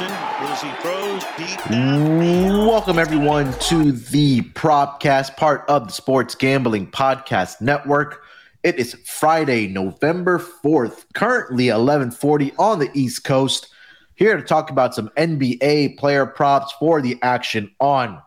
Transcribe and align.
As 0.00 0.60
he 0.60 0.72
throws 0.82 1.22
deep. 1.36 1.70
Welcome 1.70 2.98
everyone 2.98 3.52
to 3.60 3.92
the 3.92 4.40
Propcast, 4.40 5.36
part 5.36 5.64
of 5.68 5.86
the 5.86 5.92
Sports 5.92 6.34
Gambling 6.34 6.90
Podcast 6.90 7.60
Network. 7.60 8.24
It 8.64 8.74
is 8.80 8.94
Friday, 9.06 9.68
November 9.68 10.40
4th, 10.40 11.04
currently 11.14 11.68
1140 11.68 12.52
on 12.58 12.80
the 12.80 12.90
East 12.92 13.22
Coast. 13.22 13.68
Here 14.16 14.36
to 14.36 14.42
talk 14.42 14.68
about 14.68 14.96
some 14.96 15.10
NBA 15.10 15.96
player 15.96 16.26
props 16.26 16.72
for 16.80 17.00
the 17.00 17.16
action 17.22 17.70
on 17.78 18.20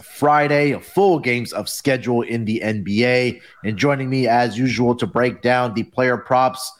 Friday, 0.00 0.80
full 0.80 1.18
games 1.18 1.52
of 1.52 1.68
schedule 1.68 2.22
in 2.22 2.46
the 2.46 2.62
NBA. 2.64 3.42
And 3.64 3.76
joining 3.76 4.08
me 4.08 4.28
as 4.28 4.56
usual 4.56 4.94
to 4.94 5.06
break 5.06 5.42
down 5.42 5.74
the 5.74 5.82
player 5.82 6.16
props. 6.16 6.72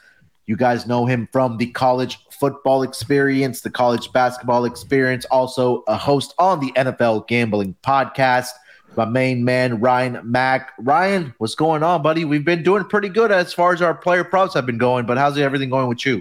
You 0.50 0.56
guys 0.56 0.84
know 0.84 1.06
him 1.06 1.28
from 1.30 1.58
the 1.58 1.66
college 1.66 2.18
football 2.32 2.82
experience, 2.82 3.60
the 3.60 3.70
college 3.70 4.12
basketball 4.12 4.64
experience, 4.64 5.24
also 5.26 5.84
a 5.86 5.96
host 5.96 6.34
on 6.40 6.58
the 6.58 6.72
NFL 6.72 7.28
gambling 7.28 7.76
podcast. 7.84 8.48
My 8.96 9.04
main 9.04 9.44
man, 9.44 9.78
Ryan 9.78 10.18
Mack. 10.24 10.72
Ryan, 10.80 11.32
what's 11.38 11.54
going 11.54 11.84
on, 11.84 12.02
buddy? 12.02 12.24
We've 12.24 12.44
been 12.44 12.64
doing 12.64 12.82
pretty 12.82 13.10
good 13.10 13.30
as 13.30 13.52
far 13.52 13.72
as 13.74 13.80
our 13.80 13.94
player 13.94 14.24
props 14.24 14.54
have 14.54 14.66
been 14.66 14.76
going, 14.76 15.06
but 15.06 15.18
how's 15.18 15.38
everything 15.38 15.70
going 15.70 15.86
with 15.86 16.04
you? 16.04 16.20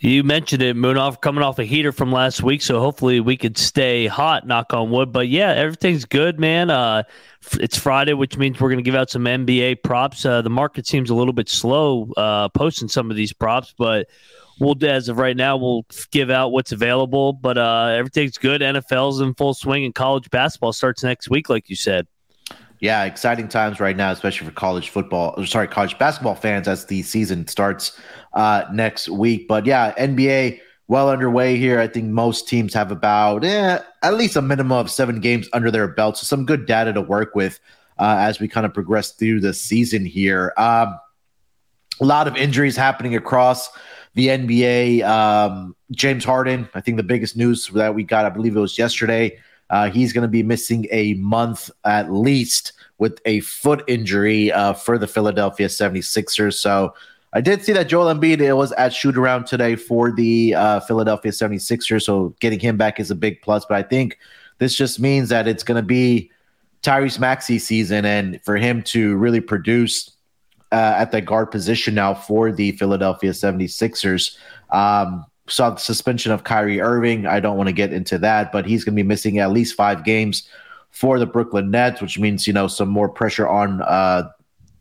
You 0.00 0.22
mentioned 0.22 0.62
it, 0.62 0.76
Munaf 0.76 1.20
coming 1.20 1.42
off 1.42 1.58
a 1.58 1.64
heater 1.64 1.90
from 1.90 2.12
last 2.12 2.40
week, 2.40 2.62
so 2.62 2.78
hopefully 2.78 3.18
we 3.18 3.36
could 3.36 3.58
stay 3.58 4.06
hot, 4.06 4.46
knock 4.46 4.72
on 4.72 4.90
wood. 4.90 5.10
But 5.10 5.26
yeah, 5.26 5.50
everything's 5.50 6.04
good, 6.04 6.38
man. 6.38 6.70
Uh, 6.70 7.02
it's 7.54 7.76
Friday, 7.76 8.12
which 8.12 8.38
means 8.38 8.60
we're 8.60 8.68
going 8.68 8.78
to 8.78 8.88
give 8.88 8.94
out 8.94 9.10
some 9.10 9.24
NBA 9.24 9.82
props. 9.82 10.24
Uh, 10.24 10.40
the 10.40 10.50
market 10.50 10.86
seems 10.86 11.10
a 11.10 11.16
little 11.16 11.32
bit 11.32 11.48
slow 11.48 12.12
uh, 12.16 12.48
posting 12.50 12.86
some 12.86 13.10
of 13.10 13.16
these 13.16 13.32
props, 13.32 13.74
but 13.76 14.06
we'll, 14.60 14.76
as 14.84 15.08
of 15.08 15.18
right 15.18 15.36
now, 15.36 15.56
we'll 15.56 15.84
give 16.12 16.30
out 16.30 16.52
what's 16.52 16.70
available. 16.70 17.32
But 17.32 17.58
uh, 17.58 17.86
everything's 17.96 18.38
good. 18.38 18.60
NFL's 18.60 19.20
in 19.20 19.34
full 19.34 19.52
swing, 19.52 19.84
and 19.84 19.92
college 19.92 20.30
basketball 20.30 20.72
starts 20.72 21.02
next 21.02 21.28
week, 21.28 21.48
like 21.48 21.68
you 21.68 21.74
said. 21.74 22.06
Yeah, 22.80 23.04
exciting 23.04 23.48
times 23.48 23.80
right 23.80 23.96
now, 23.96 24.12
especially 24.12 24.46
for 24.46 24.52
college 24.52 24.90
football. 24.90 25.34
or 25.36 25.46
Sorry, 25.46 25.66
college 25.66 25.98
basketball 25.98 26.36
fans 26.36 26.68
as 26.68 26.86
the 26.86 27.02
season 27.02 27.48
starts 27.48 27.98
uh, 28.38 28.64
next 28.72 29.08
week. 29.08 29.48
But 29.48 29.66
yeah, 29.66 29.92
NBA 29.98 30.60
well 30.86 31.10
underway 31.10 31.56
here. 31.56 31.80
I 31.80 31.88
think 31.88 32.06
most 32.06 32.46
teams 32.46 32.72
have 32.72 32.92
about 32.92 33.44
eh, 33.44 33.80
at 34.02 34.14
least 34.14 34.36
a 34.36 34.42
minimum 34.42 34.78
of 34.78 34.90
seven 34.92 35.18
games 35.18 35.48
under 35.52 35.72
their 35.72 35.88
belt, 35.88 36.16
so 36.16 36.24
some 36.24 36.46
good 36.46 36.64
data 36.64 36.92
to 36.92 37.00
work 37.00 37.34
with 37.34 37.58
uh, 37.98 38.16
as 38.20 38.38
we 38.38 38.46
kind 38.46 38.64
of 38.64 38.72
progress 38.72 39.10
through 39.10 39.40
the 39.40 39.52
season 39.52 40.04
here. 40.04 40.52
Um, 40.56 40.98
a 42.00 42.04
lot 42.04 42.28
of 42.28 42.36
injuries 42.36 42.76
happening 42.76 43.16
across 43.16 43.70
the 44.14 44.28
NBA. 44.28 45.02
Um, 45.02 45.74
James 45.90 46.24
Harden, 46.24 46.68
I 46.74 46.80
think 46.80 46.96
the 46.96 47.02
biggest 47.02 47.36
news 47.36 47.66
that 47.74 47.96
we 47.96 48.04
got, 48.04 48.24
I 48.24 48.30
believe 48.30 48.56
it 48.56 48.60
was 48.60 48.78
yesterday. 48.78 49.36
Uh, 49.68 49.90
he's 49.90 50.12
going 50.12 50.22
to 50.22 50.28
be 50.28 50.44
missing 50.44 50.86
a 50.92 51.14
month 51.14 51.70
at 51.84 52.12
least 52.12 52.72
with 52.98 53.20
a 53.24 53.40
foot 53.40 53.82
injury 53.88 54.52
uh, 54.52 54.74
for 54.74 54.96
the 54.96 55.08
Philadelphia 55.08 55.66
76ers. 55.66 56.54
So 56.54 56.94
I 57.38 57.40
did 57.40 57.64
see 57.64 57.72
that 57.74 57.86
Joel 57.86 58.12
Embiid 58.12 58.40
it 58.40 58.54
was 58.54 58.72
at 58.72 58.92
shoot 58.92 59.16
around 59.16 59.46
today 59.46 59.76
for 59.76 60.10
the 60.10 60.56
uh, 60.56 60.80
Philadelphia 60.80 61.30
76ers. 61.30 62.02
So 62.02 62.34
getting 62.40 62.58
him 62.58 62.76
back 62.76 62.98
is 62.98 63.12
a 63.12 63.14
big 63.14 63.40
plus. 63.42 63.64
But 63.64 63.76
I 63.76 63.84
think 63.84 64.18
this 64.58 64.74
just 64.74 64.98
means 64.98 65.28
that 65.28 65.46
it's 65.46 65.62
going 65.62 65.80
to 65.80 65.86
be 65.86 66.32
Tyrese 66.82 67.20
Maxey 67.20 67.60
season 67.60 68.04
and 68.04 68.42
for 68.42 68.56
him 68.56 68.82
to 68.86 69.16
really 69.18 69.40
produce 69.40 70.10
uh, 70.72 70.94
at 70.96 71.12
the 71.12 71.20
guard 71.20 71.52
position 71.52 71.94
now 71.94 72.12
for 72.12 72.50
the 72.50 72.72
Philadelphia 72.72 73.30
76ers. 73.30 74.36
Um, 74.70 75.24
saw 75.46 75.70
the 75.70 75.78
suspension 75.78 76.32
of 76.32 76.42
Kyrie 76.42 76.80
Irving. 76.80 77.24
I 77.28 77.38
don't 77.38 77.56
want 77.56 77.68
to 77.68 77.72
get 77.72 77.92
into 77.92 78.18
that, 78.18 78.50
but 78.50 78.66
he's 78.66 78.82
going 78.82 78.96
to 78.96 79.00
be 79.00 79.06
missing 79.06 79.38
at 79.38 79.52
least 79.52 79.76
five 79.76 80.02
games 80.02 80.48
for 80.90 81.20
the 81.20 81.26
Brooklyn 81.26 81.70
Nets, 81.70 82.02
which 82.02 82.18
means, 82.18 82.48
you 82.48 82.52
know, 82.52 82.66
some 82.66 82.88
more 82.88 83.08
pressure 83.08 83.46
on 83.46 83.80
uh, 83.82 84.28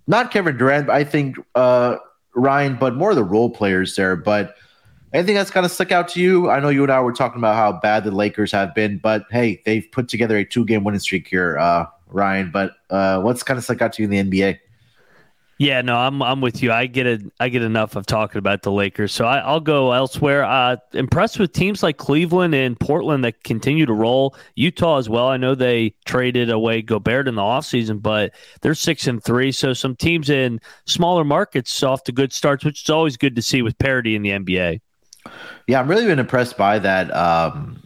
not 0.07 0.31
Kevin 0.31 0.57
Durant, 0.57 0.87
but 0.87 0.95
I 0.95 1.03
think 1.03 1.37
uh, 1.53 1.97
Ryan, 2.37 2.77
but 2.79 2.95
more 2.95 3.09
of 3.09 3.15
the 3.15 3.23
role 3.23 3.49
players 3.49 3.95
there. 3.95 4.15
But 4.15 4.55
anything 5.13 5.35
that's 5.35 5.51
kind 5.51 5.65
of 5.65 5.71
stuck 5.71 5.91
out 5.91 6.07
to 6.09 6.21
you? 6.21 6.49
I 6.49 6.59
know 6.59 6.69
you 6.69 6.83
and 6.83 6.91
I 6.91 7.01
were 7.01 7.11
talking 7.11 7.39
about 7.39 7.55
how 7.55 7.73
bad 7.73 8.03
the 8.03 8.11
Lakers 8.11 8.51
have 8.51 8.73
been, 8.73 8.99
but 8.99 9.25
hey, 9.31 9.61
they've 9.65 9.87
put 9.91 10.07
together 10.07 10.37
a 10.37 10.45
two 10.45 10.65
game 10.65 10.83
winning 10.83 10.99
streak 10.99 11.27
here, 11.27 11.57
uh, 11.57 11.85
Ryan. 12.07 12.51
But 12.51 12.73
uh, 12.89 13.21
what's 13.21 13.43
kind 13.43 13.57
of 13.57 13.63
stuck 13.63 13.81
out 13.81 13.93
to 13.93 14.03
you 14.03 14.09
in 14.09 14.29
the 14.29 14.41
NBA? 14.41 14.59
Yeah, 15.59 15.81
no, 15.81 15.95
I'm 15.95 16.21
I'm 16.21 16.39
with 16.39 16.61
you. 16.61 16.71
I 16.71 16.85
get 16.85 17.07
it. 17.07 17.21
I 17.39 17.49
get 17.49 17.63
enough 17.63 17.95
of 17.95 18.05
talking 18.05 18.37
about 18.37 18.61
the 18.61 18.71
Lakers, 18.71 19.11
so 19.11 19.25
I, 19.25 19.51
will 19.51 19.59
go 19.59 19.91
elsewhere. 19.91 20.43
Uh, 20.43 20.77
impressed 20.93 21.39
with 21.39 21.51
teams 21.51 21.81
like 21.81 21.97
Cleveland 21.97 22.53
and 22.53 22.79
Portland 22.79 23.23
that 23.23 23.43
continue 23.43 23.87
to 23.87 23.93
roll. 23.93 24.35
Utah 24.55 24.97
as 24.97 25.09
well. 25.09 25.27
I 25.27 25.37
know 25.37 25.55
they 25.55 25.95
traded 26.05 26.51
away 26.51 26.83
Gobert 26.83 27.27
in 27.27 27.33
the 27.35 27.41
offseason, 27.41 28.03
but 28.03 28.33
they're 28.61 28.75
six 28.75 29.07
and 29.07 29.23
three. 29.23 29.51
So 29.51 29.73
some 29.73 29.95
teams 29.95 30.29
in 30.29 30.61
smaller 30.85 31.23
markets 31.23 31.81
off 31.81 32.03
to 32.03 32.11
good 32.11 32.33
starts, 32.33 32.63
which 32.63 32.83
is 32.83 32.89
always 32.91 33.17
good 33.17 33.35
to 33.35 33.41
see 33.41 33.63
with 33.63 33.79
parity 33.79 34.15
in 34.15 34.21
the 34.21 34.29
NBA. 34.29 34.79
Yeah, 35.65 35.79
I'm 35.79 35.87
really 35.87 36.05
been 36.05 36.19
impressed 36.19 36.55
by 36.55 36.77
that. 36.79 37.13
Um, 37.15 37.81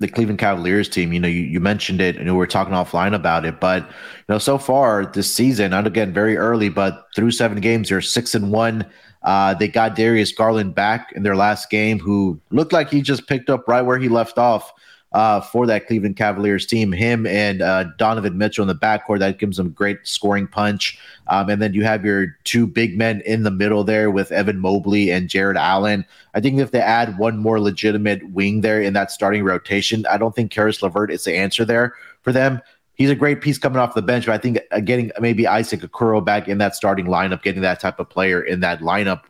the 0.00 0.08
Cleveland 0.08 0.38
Cavaliers 0.38 0.88
team. 0.88 1.12
You 1.12 1.20
know, 1.20 1.28
you, 1.28 1.42
you 1.42 1.60
mentioned 1.60 2.00
it, 2.00 2.16
and 2.16 2.26
we 2.26 2.32
were 2.32 2.46
talking 2.46 2.74
offline 2.74 3.14
about 3.14 3.44
it. 3.44 3.60
But 3.60 3.82
you 3.84 4.24
know, 4.28 4.38
so 4.38 4.58
far 4.58 5.06
this 5.06 5.32
season, 5.32 5.72
and 5.72 5.86
again, 5.86 6.12
very 6.12 6.36
early, 6.36 6.68
but 6.68 7.06
through 7.14 7.30
seven 7.30 7.60
games, 7.60 7.90
they're 7.90 8.00
six 8.00 8.34
and 8.34 8.50
one. 8.50 8.84
Uh, 9.22 9.54
they 9.54 9.68
got 9.68 9.94
Darius 9.94 10.32
Garland 10.32 10.74
back 10.74 11.12
in 11.14 11.22
their 11.22 11.36
last 11.36 11.70
game, 11.70 11.98
who 11.98 12.40
looked 12.50 12.72
like 12.72 12.90
he 12.90 13.02
just 13.02 13.28
picked 13.28 13.50
up 13.50 13.68
right 13.68 13.82
where 13.82 13.98
he 13.98 14.08
left 14.08 14.38
off 14.38 14.72
uh, 15.12 15.40
for 15.40 15.66
that 15.66 15.86
Cleveland 15.86 16.16
Cavaliers 16.16 16.66
team. 16.66 16.92
Him 16.92 17.26
and 17.26 17.62
uh, 17.62 17.84
Donovan 17.98 18.38
Mitchell 18.38 18.62
in 18.62 18.68
the 18.68 18.74
backcourt 18.74 19.18
that 19.20 19.38
gives 19.38 19.56
them 19.56 19.70
great 19.70 19.98
scoring 20.06 20.46
punch. 20.46 20.98
Um, 21.26 21.48
and 21.48 21.60
then 21.60 21.74
you 21.74 21.84
have 21.84 22.04
your 22.04 22.36
two 22.44 22.66
big 22.66 22.96
men 22.96 23.22
in 23.26 23.42
the 23.42 23.50
middle 23.50 23.84
there 23.84 24.10
with 24.10 24.32
Evan 24.32 24.60
Mobley 24.60 25.10
and 25.10 25.28
Jarrett 25.28 25.56
Allen. 25.56 26.04
I 26.34 26.40
think 26.40 26.58
if 26.58 26.70
they 26.70 26.80
add 26.80 27.18
one 27.18 27.38
more 27.38 27.60
legitimate 27.60 28.28
wing 28.30 28.60
there 28.60 28.80
in 28.80 28.92
that 28.94 29.10
starting 29.10 29.44
rotation, 29.44 30.06
I 30.06 30.18
don't 30.18 30.34
think 30.34 30.50
Caris 30.50 30.82
LeVert 30.82 31.10
is 31.10 31.24
the 31.24 31.36
answer 31.36 31.64
there 31.64 31.94
for 32.22 32.32
them. 32.32 32.60
He's 32.94 33.10
a 33.10 33.14
great 33.14 33.40
piece 33.40 33.56
coming 33.56 33.78
off 33.78 33.94
the 33.94 34.02
bench, 34.02 34.26
but 34.26 34.34
I 34.34 34.38
think 34.38 34.58
uh, 34.72 34.80
getting 34.80 35.10
maybe 35.18 35.46
Isaac 35.46 35.80
Okoro 35.80 36.22
back 36.22 36.48
in 36.48 36.58
that 36.58 36.76
starting 36.76 37.06
lineup, 37.06 37.42
getting 37.42 37.62
that 37.62 37.80
type 37.80 37.98
of 37.98 38.10
player 38.10 38.42
in 38.42 38.60
that 38.60 38.80
lineup, 38.80 39.22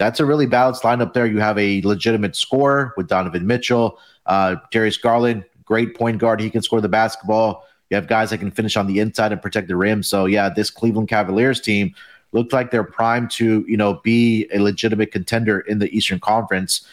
that's 0.00 0.18
a 0.18 0.24
really 0.24 0.46
balanced 0.46 0.82
lineup 0.82 1.12
there. 1.12 1.26
You 1.26 1.40
have 1.40 1.58
a 1.58 1.82
legitimate 1.82 2.34
scorer 2.34 2.94
with 2.96 3.06
Donovan 3.06 3.46
Mitchell, 3.46 3.98
uh, 4.24 4.56
Darius 4.70 4.96
Garland, 4.96 5.44
great 5.66 5.94
point 5.94 6.16
guard. 6.16 6.40
He 6.40 6.48
can 6.48 6.62
score 6.62 6.80
the 6.80 6.88
basketball. 6.88 7.66
You 7.90 7.96
have 7.96 8.06
guys 8.06 8.30
that 8.30 8.38
can 8.38 8.50
finish 8.50 8.78
on 8.78 8.86
the 8.86 8.98
inside 8.98 9.30
and 9.30 9.42
protect 9.42 9.68
the 9.68 9.76
rim. 9.76 10.02
So 10.02 10.24
yeah, 10.24 10.48
this 10.48 10.70
Cleveland 10.70 11.08
Cavaliers 11.08 11.60
team 11.60 11.94
looked 12.32 12.54
like 12.54 12.70
they're 12.70 12.82
primed 12.82 13.30
to 13.32 13.62
you 13.68 13.76
know 13.76 14.00
be 14.02 14.48
a 14.54 14.58
legitimate 14.58 15.12
contender 15.12 15.60
in 15.60 15.80
the 15.80 15.94
Eastern 15.94 16.18
Conference. 16.18 16.86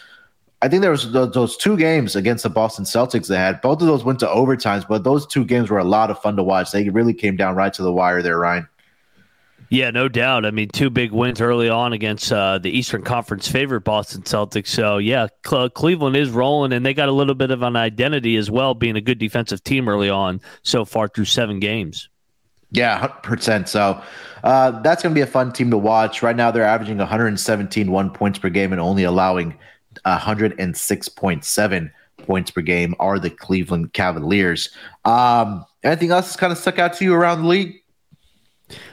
I 0.60 0.68
think 0.68 0.82
there 0.82 0.90
was 0.90 1.10
those, 1.10 1.32
those 1.32 1.56
two 1.56 1.78
games 1.78 2.14
against 2.14 2.42
the 2.42 2.50
Boston 2.50 2.84
Celtics 2.84 3.28
they 3.28 3.36
had. 3.36 3.62
Both 3.62 3.80
of 3.80 3.86
those 3.86 4.04
went 4.04 4.18
to 4.20 4.26
overtimes, 4.26 4.86
but 4.86 5.02
those 5.02 5.26
two 5.26 5.46
games 5.46 5.70
were 5.70 5.78
a 5.78 5.84
lot 5.84 6.10
of 6.10 6.20
fun 6.20 6.36
to 6.36 6.42
watch. 6.42 6.72
They 6.72 6.90
really 6.90 7.14
came 7.14 7.36
down 7.36 7.56
right 7.56 7.72
to 7.72 7.82
the 7.82 7.92
wire 7.92 8.20
there, 8.20 8.38
Ryan. 8.38 8.68
Yeah, 9.70 9.90
no 9.90 10.08
doubt. 10.08 10.46
I 10.46 10.50
mean, 10.50 10.68
two 10.70 10.88
big 10.88 11.12
wins 11.12 11.40
early 11.40 11.68
on 11.68 11.92
against 11.92 12.32
uh, 12.32 12.58
the 12.58 12.70
Eastern 12.70 13.02
Conference 13.02 13.48
favorite 13.48 13.82
Boston 13.82 14.22
Celtics. 14.22 14.68
So, 14.68 14.96
yeah, 14.96 15.28
Cle- 15.42 15.68
Cleveland 15.68 16.16
is 16.16 16.30
rolling, 16.30 16.72
and 16.72 16.86
they 16.86 16.94
got 16.94 17.10
a 17.10 17.12
little 17.12 17.34
bit 17.34 17.50
of 17.50 17.62
an 17.62 17.76
identity 17.76 18.36
as 18.36 18.50
well, 18.50 18.72
being 18.74 18.96
a 18.96 19.00
good 19.00 19.18
defensive 19.18 19.62
team 19.62 19.88
early 19.88 20.08
on 20.08 20.40
so 20.62 20.86
far 20.86 21.08
through 21.08 21.26
seven 21.26 21.60
games. 21.60 22.08
Yeah, 22.70 23.08
100%. 23.22 23.68
So 23.68 24.02
uh, 24.42 24.80
that's 24.80 25.02
going 25.02 25.14
to 25.14 25.18
be 25.18 25.22
a 25.22 25.26
fun 25.26 25.52
team 25.52 25.70
to 25.70 25.78
watch. 25.78 26.22
Right 26.22 26.36
now, 26.36 26.50
they're 26.50 26.64
averaging 26.64 26.98
117 26.98 27.90
one 27.90 28.10
points 28.10 28.38
per 28.38 28.48
game 28.48 28.72
and 28.72 28.80
only 28.80 29.04
allowing 29.04 29.56
106.7 30.06 31.90
points 32.18 32.50
per 32.50 32.60
game 32.60 32.94
are 32.98 33.18
the 33.18 33.30
Cleveland 33.30 33.92
Cavaliers. 33.92 34.70
Um, 35.04 35.64
anything 35.82 36.10
else 36.10 36.26
that's 36.26 36.36
kind 36.36 36.52
of 36.52 36.58
stuck 36.58 36.78
out 36.78 36.94
to 36.94 37.04
you 37.04 37.14
around 37.14 37.42
the 37.42 37.48
league? 37.48 37.82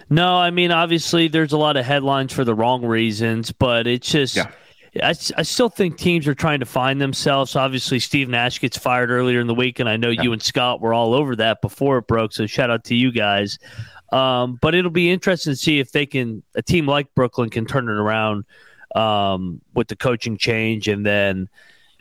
No, 0.10 0.38
I 0.38 0.52
mean 0.52 0.72
obviously 0.72 1.28
there's 1.28 1.54
a 1.54 1.58
lot 1.58 1.78
of 1.78 1.86
headlines 1.86 2.34
for 2.34 2.44
the 2.44 2.56
wrong 2.56 2.86
reasons, 2.86 3.52
but 3.52 3.88
it's 3.88 4.10
just. 4.12 4.36
Yeah. 4.36 4.52
I, 5.04 5.10
I 5.10 5.42
still 5.42 5.68
think 5.68 5.98
teams 5.98 6.26
are 6.26 6.34
trying 6.34 6.62
to 6.62 6.66
find 6.66 7.02
themselves. 7.02 7.58
Obviously, 7.58 8.00
Steve 8.00 8.30
Nash 8.30 8.62
gets 8.62 8.78
fired 8.78 9.12
earlier 9.12 9.42
in 9.42 9.48
the 9.48 9.54
week, 9.54 9.82
and 9.82 9.90
I 9.90 9.98
know 9.98 10.10
yeah. 10.10 10.22
you 10.22 10.32
and 10.32 10.42
Scott 10.42 10.80
were 10.80 10.94
all 10.94 11.14
over 11.14 11.36
that 11.36 11.62
before 11.62 11.98
it 11.98 12.08
broke. 12.08 12.32
So 12.32 12.48
shout 12.48 12.70
out 12.72 12.86
to 12.86 12.96
you 12.96 13.12
guys. 13.12 13.60
Um, 14.12 14.58
but 14.62 14.74
it'll 14.74 14.92
be 14.92 15.12
interesting 15.12 15.52
to 15.52 15.58
see 15.58 15.80
if 15.80 15.92
they 15.92 16.06
can 16.06 16.44
a 16.56 16.62
team 16.62 16.88
like 16.88 17.14
Brooklyn 17.16 17.50
can 17.50 17.66
turn 17.66 17.90
it 17.90 17.94
around 17.94 18.46
um, 18.96 19.62
with 19.74 19.90
the 19.90 19.96
coaching 19.98 20.38
change, 20.38 20.88
and 20.88 21.06
then 21.06 21.50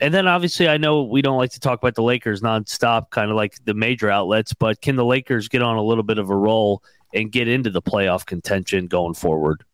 and 0.00 0.12
then 0.12 0.28
obviously 0.28 0.68
I 0.68 0.76
know 0.76 1.02
we 1.02 1.22
don't 1.22 1.38
like 1.38 1.50
to 1.52 1.60
talk 1.60 1.80
about 1.80 1.94
the 1.94 2.02
Lakers 2.02 2.42
nonstop, 2.42 3.10
kind 3.10 3.30
of 3.30 3.36
like 3.36 3.56
the 3.64 3.74
major 3.74 4.10
outlets, 4.10 4.52
but 4.52 4.80
can 4.80 4.96
the 4.96 5.04
Lakers 5.04 5.48
get 5.48 5.62
on 5.62 5.76
a 5.76 5.82
little 5.82 6.04
bit 6.04 6.18
of 6.18 6.30
a 6.30 6.36
roll 6.36 6.82
and 7.14 7.30
get 7.32 7.48
into 7.48 7.70
the 7.70 7.82
playoff 7.82 8.26
contention 8.26 8.86
going 8.86 9.14
forward? 9.14 9.64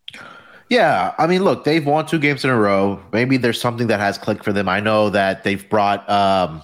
Yeah, 0.69 1.15
I 1.19 1.27
mean, 1.27 1.43
look, 1.43 1.65
they've 1.65 1.85
won 1.85 2.07
two 2.07 2.21
games 2.21 2.45
in 2.45 2.51
a 2.51 2.57
row. 2.57 3.03
Maybe 3.13 3.37
there's 3.37 3.61
something 3.61 3.89
that 3.89 3.99
has 3.99 4.19
clicked 4.19 4.45
for 4.45 4.53
them. 4.53 4.69
I 4.69 4.79
know 4.79 5.11
that 5.11 5.43
they've 5.43 5.69
brought 5.69 6.09
um, 6.09 6.63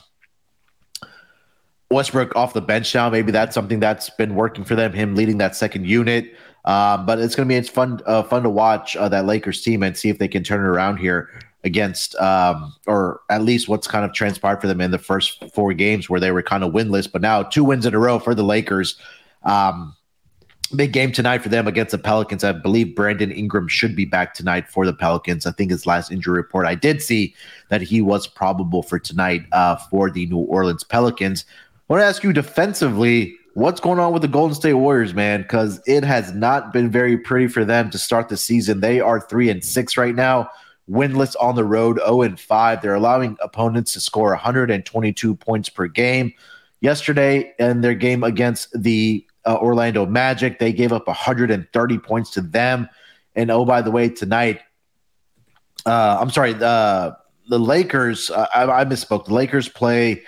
Westbrook 1.91 2.37
off 2.37 2.53
the 2.53 2.61
bench 2.61 2.95
now. 2.95 3.11
Maybe 3.11 3.33
that's 3.33 3.53
something 3.53 3.81
that's 3.81 4.09
been 4.11 4.37
working 4.37 4.65
for 4.65 4.77
them. 4.77 4.93
Him 4.93 5.17
leading 5.17 5.39
that 5.39 5.57
second 5.57 5.87
unit. 5.87 6.33
Um, 6.65 7.05
but 7.05 7.19
it's 7.19 7.35
going 7.35 7.49
to 7.49 7.53
be 7.53 7.57
it's 7.57 7.69
fun 7.69 8.01
uh, 8.07 8.23
fun 8.25 8.43
to 8.45 8.51
watch 8.51 8.97
uh, 8.97 9.09
that 9.09 9.25
Lakers 9.25 9.63
team 9.63 9.83
and 9.83 9.97
see 9.97 10.09
if 10.09 10.19
they 10.19 10.29
can 10.29 10.43
turn 10.43 10.61
it 10.61 10.69
around 10.69 10.99
here 10.99 11.29
against 11.65 12.15
um, 12.17 12.75
or 12.87 13.21
at 13.29 13.43
least 13.43 13.69
what's 13.69 13.89
kind 13.89 14.05
of 14.05 14.13
transpired 14.13 14.61
for 14.61 14.69
them 14.69 14.81
in 14.81 14.93
the 14.93 14.99
first 14.99 15.43
four 15.53 15.73
games 15.75 16.09
where 16.09 16.21
they 16.21 16.31
were 16.31 16.43
kind 16.43 16.63
of 16.63 16.73
winless. 16.73 17.11
But 17.11 17.23
now 17.23 17.43
two 17.43 17.65
wins 17.65 17.87
in 17.87 17.95
a 17.95 17.99
row 17.99 18.21
for 18.21 18.35
the 18.37 18.45
Lakers. 18.45 18.97
Um, 19.43 19.96
big 20.75 20.93
game 20.93 21.13
tonight 21.13 21.43
for 21.43 21.49
them 21.49 21.67
against 21.67 21.93
the 21.93 21.99
Pelicans. 21.99 22.43
I 22.43 22.53
believe 22.53 22.95
Brandon 22.95 23.31
Ingram 23.31 23.69
should 23.69 23.95
be 23.95 24.05
back 24.05 24.35
tonight 24.35 24.69
for 24.69 24.85
the 24.85 24.93
Pelicans. 24.93 25.47
I 25.47 25.53
think 25.53 25.71
his 25.71 25.87
last 25.87 26.11
injury 26.11 26.37
report 26.37 26.67
I 26.67 26.75
did 26.75 27.03
see 27.03 27.35
that 27.69 27.83
he 27.83 28.01
was 28.03 28.27
probable 28.27 28.83
for 28.83 28.99
tonight 28.99 29.45
uh, 29.53 29.77
for 29.77 30.11
the 30.11 30.27
New 30.27 30.39
Orleans 30.39 30.85
Pelicans. 30.85 31.45
I 31.89 31.93
want 31.93 32.01
to 32.01 32.07
ask 32.07 32.25
you 32.25 32.33
defensively, 32.33 33.37
what's 33.55 33.81
going 33.81 33.99
on 33.99 34.13
with 34.13 34.23
the 34.23 34.29
Golden 34.29 34.55
State 34.55 34.75
Warriors, 34.75 35.15
man? 35.15 35.43
Because 35.43 35.81
it 35.87 36.05
has 36.05 36.33
not 36.33 36.73
been 36.73 36.91
very 36.91 37.17
pretty 37.17 37.49
for 37.49 37.65
them 37.65 37.91
to 37.91 37.99
start 37.99 38.29
the 38.29 38.37
season. 38.37 38.81
They 38.81 39.01
are 39.01 39.21
three 39.21 39.49
and 39.49 39.65
six 39.65 39.97
right 39.97 40.15
now, 40.15 40.51
winless 40.91 41.35
on 41.41 41.55
the 41.55 41.65
road, 41.65 41.99
0 41.99 42.23
and 42.23 42.41
5. 42.41 42.83
They're 42.83 42.95
allowing 42.95 43.37
opponents 43.41 43.93
to 43.93 44.01
score 44.01 44.31
122 44.31 45.35
points 45.37 45.69
per 45.69 45.87
game. 45.87 46.33
Yesterday, 46.81 47.55
in 47.59 47.81
their 47.81 47.95
game 47.95 48.23
against 48.23 48.69
the 48.79 49.27
uh, 49.47 49.57
Orlando 49.57 50.07
Magic, 50.07 50.59
they 50.59 50.73
gave 50.73 50.93
up 50.93 51.07
130 51.07 51.99
points 51.99 52.31
to 52.33 52.41
them. 52.41 52.89
And 53.35 53.51
oh, 53.51 53.65
by 53.65 53.83
the 53.83 53.91
way, 53.91 54.09
tonight, 54.09 54.61
uh, 55.85 56.19
I'm 56.21 56.31
sorry, 56.31 56.55
uh, 56.61 57.13
the 57.49 57.59
Lakers, 57.59 58.31
uh, 58.31 58.47
I, 58.55 58.81
I 58.81 58.85
misspoke. 58.85 59.27
The 59.27 59.35
Lakers 59.35 59.69
play 59.69 60.25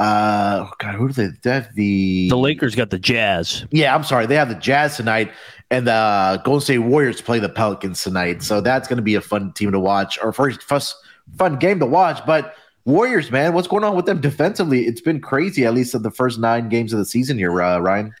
uh, 0.00 0.66
oh 0.66 0.72
God, 0.78 0.94
who 0.94 1.08
do 1.08 1.12
they? 1.12 1.28
They 1.42 1.50
have 1.50 1.74
the 1.74 2.30
the 2.30 2.38
Lakers 2.38 2.74
got 2.74 2.88
the 2.88 2.98
Jazz. 2.98 3.66
Yeah, 3.70 3.94
I'm 3.94 4.02
sorry, 4.02 4.24
they 4.24 4.34
have 4.34 4.48
the 4.48 4.54
Jazz 4.54 4.96
tonight, 4.96 5.30
and 5.70 5.86
the 5.86 6.40
Golden 6.42 6.62
State 6.62 6.78
Warriors 6.78 7.20
play 7.20 7.38
the 7.38 7.50
Pelicans 7.50 8.02
tonight. 8.02 8.42
So 8.42 8.62
that's 8.62 8.88
going 8.88 8.96
to 8.96 9.02
be 9.02 9.14
a 9.14 9.20
fun 9.20 9.52
team 9.52 9.72
to 9.72 9.78
watch, 9.78 10.18
or 10.22 10.32
first, 10.32 10.62
first 10.62 10.96
fun 11.36 11.58
game 11.58 11.80
to 11.80 11.86
watch. 11.86 12.24
But 12.24 12.54
Warriors, 12.86 13.30
man, 13.30 13.52
what's 13.52 13.68
going 13.68 13.84
on 13.84 13.94
with 13.94 14.06
them 14.06 14.22
defensively? 14.22 14.86
It's 14.86 15.02
been 15.02 15.20
crazy, 15.20 15.66
at 15.66 15.74
least 15.74 15.94
in 15.94 16.00
the 16.00 16.10
first 16.10 16.38
nine 16.38 16.70
games 16.70 16.94
of 16.94 16.98
the 16.98 17.04
season 17.04 17.36
here, 17.36 17.60
uh, 17.60 17.78
Ryan. 17.78 18.14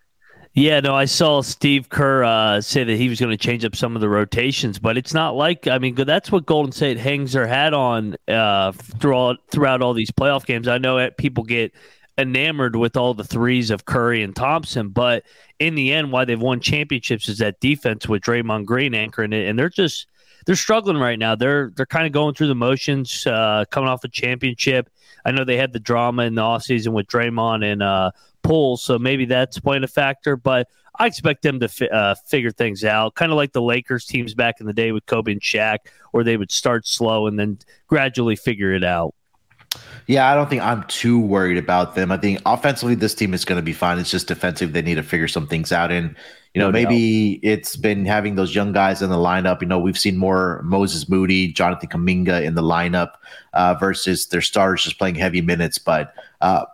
Yeah, 0.52 0.80
no, 0.80 0.96
I 0.96 1.04
saw 1.04 1.42
Steve 1.42 1.88
Kerr 1.88 2.24
uh, 2.24 2.60
say 2.60 2.82
that 2.82 2.96
he 2.96 3.08
was 3.08 3.20
going 3.20 3.30
to 3.30 3.36
change 3.36 3.64
up 3.64 3.76
some 3.76 3.94
of 3.94 4.00
the 4.00 4.08
rotations, 4.08 4.80
but 4.80 4.98
it's 4.98 5.14
not 5.14 5.36
like 5.36 5.68
I 5.68 5.78
mean 5.78 5.94
that's 5.94 6.32
what 6.32 6.44
Golden 6.44 6.72
State 6.72 6.98
hangs 6.98 7.32
their 7.32 7.46
hat 7.46 7.72
on 7.72 8.16
uh, 8.26 8.72
throughout 8.72 9.38
throughout 9.50 9.80
all 9.80 9.94
these 9.94 10.10
playoff 10.10 10.44
games. 10.44 10.66
I 10.66 10.78
know 10.78 11.08
people 11.12 11.44
get 11.44 11.72
enamored 12.18 12.74
with 12.74 12.96
all 12.96 13.14
the 13.14 13.24
threes 13.24 13.70
of 13.70 13.84
Curry 13.84 14.24
and 14.24 14.34
Thompson, 14.34 14.88
but 14.88 15.22
in 15.60 15.76
the 15.76 15.92
end, 15.92 16.10
why 16.10 16.24
they've 16.24 16.40
won 16.40 16.58
championships 16.58 17.28
is 17.28 17.38
that 17.38 17.60
defense 17.60 18.08
with 18.08 18.22
Draymond 18.22 18.64
Green 18.64 18.92
anchoring 18.92 19.32
it, 19.32 19.46
and 19.46 19.56
they're 19.56 19.68
just 19.68 20.08
they're 20.46 20.56
struggling 20.56 20.96
right 20.96 21.18
now. 21.18 21.36
They're 21.36 21.70
they're 21.76 21.86
kind 21.86 22.06
of 22.06 22.12
going 22.12 22.34
through 22.34 22.48
the 22.48 22.56
motions, 22.56 23.24
uh, 23.24 23.66
coming 23.70 23.88
off 23.88 24.02
a 24.02 24.08
championship. 24.08 24.90
I 25.24 25.30
know 25.30 25.44
they 25.44 25.58
had 25.58 25.72
the 25.72 25.80
drama 25.80 26.24
in 26.24 26.34
the 26.34 26.42
offseason 26.42 26.92
with 26.92 27.06
Draymond 27.06 27.62
and 27.64 27.82
uh, 27.82 28.10
Poole, 28.50 28.76
so 28.76 28.98
maybe 28.98 29.26
that's 29.26 29.60
playing 29.60 29.84
a 29.84 29.88
factor. 29.88 30.36
But 30.36 30.66
I 30.98 31.06
expect 31.06 31.42
them 31.42 31.60
to 31.60 31.68
fi- 31.68 31.86
uh, 31.88 32.16
figure 32.26 32.50
things 32.50 32.84
out, 32.84 33.14
kind 33.14 33.30
of 33.30 33.36
like 33.36 33.52
the 33.52 33.62
Lakers 33.62 34.04
teams 34.04 34.34
back 34.34 34.60
in 34.60 34.66
the 34.66 34.72
day 34.72 34.90
with 34.90 35.06
Kobe 35.06 35.30
and 35.30 35.40
Shaq, 35.40 35.78
where 36.10 36.24
they 36.24 36.36
would 36.36 36.50
start 36.50 36.84
slow 36.84 37.28
and 37.28 37.38
then 37.38 37.58
gradually 37.86 38.34
figure 38.34 38.72
it 38.72 38.82
out. 38.82 39.14
Yeah, 40.08 40.28
I 40.28 40.34
don't 40.34 40.50
think 40.50 40.62
I'm 40.62 40.82
too 40.88 41.20
worried 41.20 41.58
about 41.58 41.94
them. 41.94 42.10
I 42.10 42.16
think 42.16 42.40
offensively, 42.44 42.96
this 42.96 43.14
team 43.14 43.34
is 43.34 43.44
going 43.44 43.58
to 43.58 43.62
be 43.62 43.72
fine. 43.72 44.00
It's 44.00 44.10
just 44.10 44.26
defensive; 44.26 44.72
they 44.72 44.82
need 44.82 44.96
to 44.96 45.04
figure 45.04 45.28
some 45.28 45.46
things 45.46 45.70
out. 45.70 45.92
And 45.92 46.16
you 46.52 46.58
know, 46.58 46.70
no 46.70 46.72
maybe 46.72 47.36
doubt. 47.36 47.52
it's 47.52 47.76
been 47.76 48.04
having 48.04 48.34
those 48.34 48.52
young 48.52 48.72
guys 48.72 49.00
in 49.00 49.10
the 49.10 49.16
lineup. 49.16 49.60
You 49.60 49.68
know, 49.68 49.78
we've 49.78 49.98
seen 49.98 50.16
more 50.16 50.60
Moses 50.64 51.08
Moody, 51.08 51.52
Jonathan 51.52 51.88
Kuminga 51.88 52.42
in 52.42 52.56
the 52.56 52.62
lineup 52.62 53.12
uh, 53.52 53.74
versus 53.74 54.26
their 54.26 54.40
starters 54.40 54.82
just 54.82 54.98
playing 54.98 55.14
heavy 55.14 55.40
minutes. 55.40 55.78
But 55.78 56.14
uh, 56.40 56.64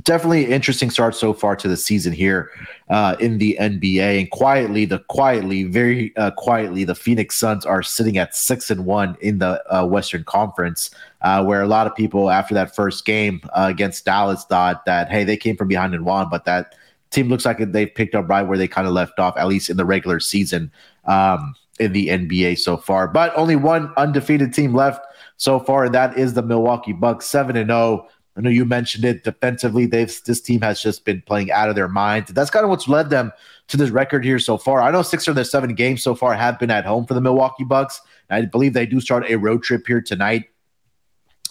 definitely 0.00 0.46
interesting 0.46 0.90
start 0.90 1.14
so 1.14 1.32
far 1.32 1.54
to 1.56 1.68
the 1.68 1.76
season 1.76 2.12
here 2.12 2.50
uh, 2.88 3.16
in 3.20 3.38
the 3.38 3.56
NBA. 3.60 4.20
And 4.20 4.30
quietly, 4.30 4.84
the 4.84 5.00
quietly, 5.00 5.64
very 5.64 6.16
uh, 6.16 6.30
quietly, 6.30 6.84
the 6.84 6.94
Phoenix 6.94 7.36
Suns 7.36 7.66
are 7.66 7.82
sitting 7.82 8.16
at 8.16 8.34
six 8.34 8.70
and 8.70 8.86
one 8.86 9.16
in 9.20 9.38
the 9.38 9.62
uh, 9.74 9.86
Western 9.86 10.24
Conference, 10.24 10.90
uh, 11.20 11.44
where 11.44 11.62
a 11.62 11.66
lot 11.66 11.86
of 11.86 11.94
people 11.94 12.30
after 12.30 12.54
that 12.54 12.74
first 12.74 13.04
game 13.04 13.40
uh, 13.52 13.66
against 13.70 14.04
Dallas 14.04 14.44
thought 14.44 14.84
that 14.86 15.10
hey, 15.10 15.24
they 15.24 15.36
came 15.36 15.56
from 15.56 15.68
behind 15.68 15.94
and 15.94 16.04
won, 16.06 16.28
but 16.30 16.44
that 16.46 16.74
team 17.10 17.28
looks 17.28 17.44
like 17.44 17.58
they've 17.58 17.94
picked 17.94 18.14
up 18.14 18.28
right 18.28 18.42
where 18.42 18.58
they 18.58 18.68
kind 18.68 18.86
of 18.86 18.94
left 18.94 19.18
off, 19.18 19.36
at 19.36 19.46
least 19.46 19.68
in 19.68 19.76
the 19.76 19.84
regular 19.84 20.18
season 20.18 20.72
um, 21.04 21.54
in 21.78 21.92
the 21.92 22.08
NBA 22.08 22.58
so 22.58 22.78
far. 22.78 23.06
But 23.08 23.36
only 23.36 23.56
one 23.56 23.92
undefeated 23.98 24.54
team 24.54 24.74
left 24.74 25.04
so 25.36 25.60
far, 25.60 25.84
and 25.84 25.94
that 25.94 26.16
is 26.16 26.32
the 26.32 26.42
Milwaukee 26.42 26.92
Bucks, 26.92 27.26
seven 27.26 27.56
and 27.56 27.68
zero. 27.68 28.08
I 28.36 28.40
know 28.40 28.50
you 28.50 28.64
mentioned 28.64 29.04
it 29.04 29.24
defensively. 29.24 29.86
They've 29.86 30.12
this 30.24 30.40
team 30.40 30.62
has 30.62 30.80
just 30.80 31.04
been 31.04 31.22
playing 31.26 31.50
out 31.50 31.68
of 31.68 31.74
their 31.74 31.88
minds. 31.88 32.32
That's 32.32 32.50
kind 32.50 32.64
of 32.64 32.70
what's 32.70 32.88
led 32.88 33.10
them 33.10 33.30
to 33.68 33.76
this 33.76 33.90
record 33.90 34.24
here 34.24 34.38
so 34.38 34.56
far. 34.56 34.80
I 34.80 34.90
know 34.90 35.02
six 35.02 35.28
of 35.28 35.34
their 35.34 35.44
seven 35.44 35.74
games 35.74 36.02
so 36.02 36.14
far 36.14 36.32
have 36.34 36.58
been 36.58 36.70
at 36.70 36.86
home 36.86 37.04
for 37.04 37.14
the 37.14 37.20
Milwaukee 37.20 37.64
Bucks. 37.64 38.00
I 38.30 38.42
believe 38.42 38.72
they 38.72 38.86
do 38.86 39.00
start 39.00 39.28
a 39.28 39.36
road 39.36 39.62
trip 39.62 39.86
here 39.86 40.00
tonight 40.00 40.46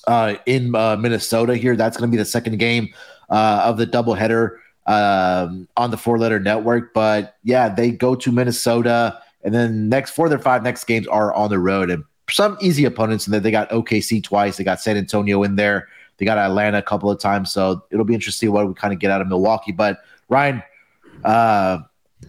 uh, 0.07 0.35
in 0.45 0.75
uh, 0.75 0.95
Minnesota. 0.97 1.55
Here, 1.55 1.75
that's 1.75 1.97
going 1.97 2.09
to 2.09 2.11
be 2.11 2.17
the 2.17 2.25
second 2.25 2.57
game 2.57 2.93
uh, 3.29 3.61
of 3.63 3.77
the 3.77 3.85
doubleheader 3.85 4.57
um, 4.87 5.67
on 5.77 5.91
the 5.91 5.97
Four 5.97 6.17
Letter 6.17 6.39
Network. 6.39 6.93
But 6.93 7.35
yeah, 7.43 7.69
they 7.69 7.91
go 7.91 8.15
to 8.15 8.31
Minnesota, 8.31 9.21
and 9.43 9.53
then 9.53 9.89
next 9.89 10.11
four 10.11 10.25
of 10.25 10.31
their 10.31 10.39
five 10.39 10.63
next 10.63 10.85
games 10.85 11.07
are 11.07 11.33
on 11.33 11.49
the 11.49 11.59
road, 11.59 11.91
and 11.91 12.03
some 12.29 12.57
easy 12.61 12.85
opponents. 12.85 13.27
And 13.27 13.33
then 13.33 13.43
they 13.43 13.51
got 13.51 13.69
OKC 13.69 14.23
twice. 14.23 14.57
They 14.57 14.63
got 14.63 14.81
San 14.81 14.97
Antonio 14.97 15.43
in 15.43 15.55
there. 15.55 15.87
They 16.21 16.25
got 16.25 16.37
Atlanta 16.37 16.77
a 16.77 16.83
couple 16.83 17.09
of 17.09 17.19
times, 17.19 17.51
so 17.51 17.83
it'll 17.89 18.05
be 18.05 18.13
interesting 18.13 18.51
what 18.51 18.67
we 18.67 18.75
kind 18.75 18.93
of 18.93 18.99
get 18.99 19.09
out 19.09 19.21
of 19.21 19.27
Milwaukee. 19.27 19.71
But 19.71 20.01
Ryan, 20.29 20.61
uh, 21.23 21.79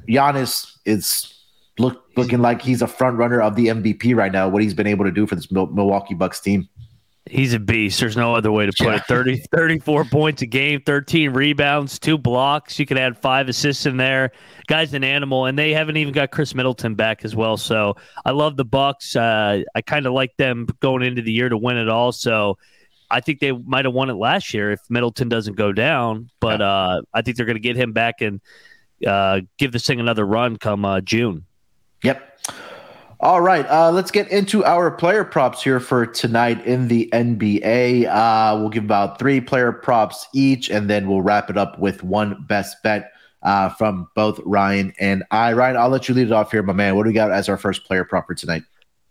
Giannis 0.09 0.79
is 0.87 1.35
look 1.79 2.03
looking 2.17 2.41
like 2.41 2.63
he's 2.63 2.81
a 2.81 2.87
front 2.87 3.19
runner 3.19 3.43
of 3.43 3.55
the 3.55 3.67
MVP 3.67 4.17
right 4.17 4.33
now. 4.33 4.49
What 4.49 4.63
he's 4.63 4.73
been 4.73 4.87
able 4.87 5.05
to 5.05 5.11
do 5.11 5.27
for 5.27 5.35
this 5.35 5.53
Milwaukee 5.53 6.15
Bucks 6.15 6.41
team. 6.41 6.71
He's 7.27 7.53
a 7.53 7.61
beast. 7.61 8.01
There's 8.01 8.17
no 8.17 8.35
other 8.35 8.51
way 8.51 8.65
to 8.65 8.73
put 8.73 8.95
it. 8.95 9.05
30, 9.05 9.45
34 9.55 10.07
points 10.07 10.41
a 10.41 10.47
game, 10.47 10.81
13 10.87 11.35
rebounds, 11.35 11.99
two 11.99 12.17
blocks. 12.17 12.79
You 12.79 12.87
could 12.87 12.97
add 12.97 13.19
five 13.19 13.47
assists 13.51 13.85
in 13.85 13.99
there. 13.99 14.33
Guy's 14.69 14.95
an 14.95 15.05
animal, 15.05 15.45
and 15.45 15.59
they 15.59 15.73
haven't 15.75 15.99
even 15.99 16.15
got 16.15 16.31
Khris 16.31 16.55
Middleton 16.55 16.95
back 16.95 17.27
as 17.27 17.37
well. 17.37 17.59
So 17.59 17.97
I 18.25 18.31
love 18.31 18.57
the 18.57 18.65
Bucks. 18.65 19.15
Uh, 19.15 19.65
I 19.75 19.83
kind 19.83 20.07
of 20.07 20.15
like 20.15 20.35
them 20.39 20.67
going 20.81 21.03
into 21.03 21.21
the 21.21 21.31
year 21.31 21.51
to 21.51 21.59
win 21.59 21.77
it 21.77 21.91
all. 21.91 22.11
So 22.11 22.57
I 23.13 23.21
think 23.21 23.41
they 23.41 23.53
might 23.53 23.85
have 23.85 23.93
won 23.93 24.09
it 24.09 24.15
last 24.15 24.55
year 24.55 24.73
if 24.73 24.81
Middleton 24.89 25.29
doesn't 25.29 25.55
go 25.55 25.71
down, 25.71 26.31
but 26.41 26.61
yeah. 26.61 26.67
uh, 26.67 27.03
I 27.13 27.21
think 27.23 27.37
they're 27.37 27.47
going 27.47 27.57
to 27.57 27.61
get 27.61 27.77
him 27.77 27.93
back 27.93 28.23
and 28.23 28.41
uh, 29.07 29.43
give 29.59 29.71
this 29.73 29.87
thing 29.87 30.01
another 30.01 30.27
run 30.27 30.57
come 30.57 30.85
uh, 30.85 31.03
June. 31.03 31.45
Yep. 32.03 32.41
All 33.21 33.41
right, 33.41 33.65
uh, 33.69 33.93
let's 33.93 34.11
get 34.11 34.29
into 34.33 34.65
our 34.65 34.91
player 34.91 35.23
props 35.25 35.63
here 35.63 35.79
for 35.79 36.07
tonight 36.07 36.67
in 36.67 36.89
the 36.89 37.09
NBA. 37.13 38.07
Uh, 38.07 38.59
we'll 38.59 38.71
give 38.71 38.83
about 38.83 39.21
three 39.21 39.41
player 39.41 39.71
props 39.71 40.27
each, 40.35 40.71
and 40.71 40.91
then 40.91 41.09
we'll 41.09 41.23
wrap 41.23 41.49
it 41.49 41.57
up 41.57 41.79
with 41.79 42.03
one 42.03 42.45
best 42.49 42.83
bet 42.83 43.13
uh, 43.43 43.69
from 43.69 44.09
both 44.17 44.41
Ryan 44.45 44.93
and 44.99 45.23
I. 45.31 45.53
Ryan, 45.53 45.77
I'll 45.77 45.89
let 45.89 46.09
you 46.09 46.17
lead 46.17 46.29
it 46.29 46.33
off 46.33 46.51
here, 46.51 46.65
my 46.65 46.73
man. 46.73 46.97
What 46.97 47.05
do 47.05 47.11
we 47.11 47.15
got 47.15 47.31
as 47.31 47.49
our 47.49 47.57
first 47.57 47.85
player 47.85 48.05
prop 48.05 48.27
for 48.27 48.35
tonight? 48.35 48.63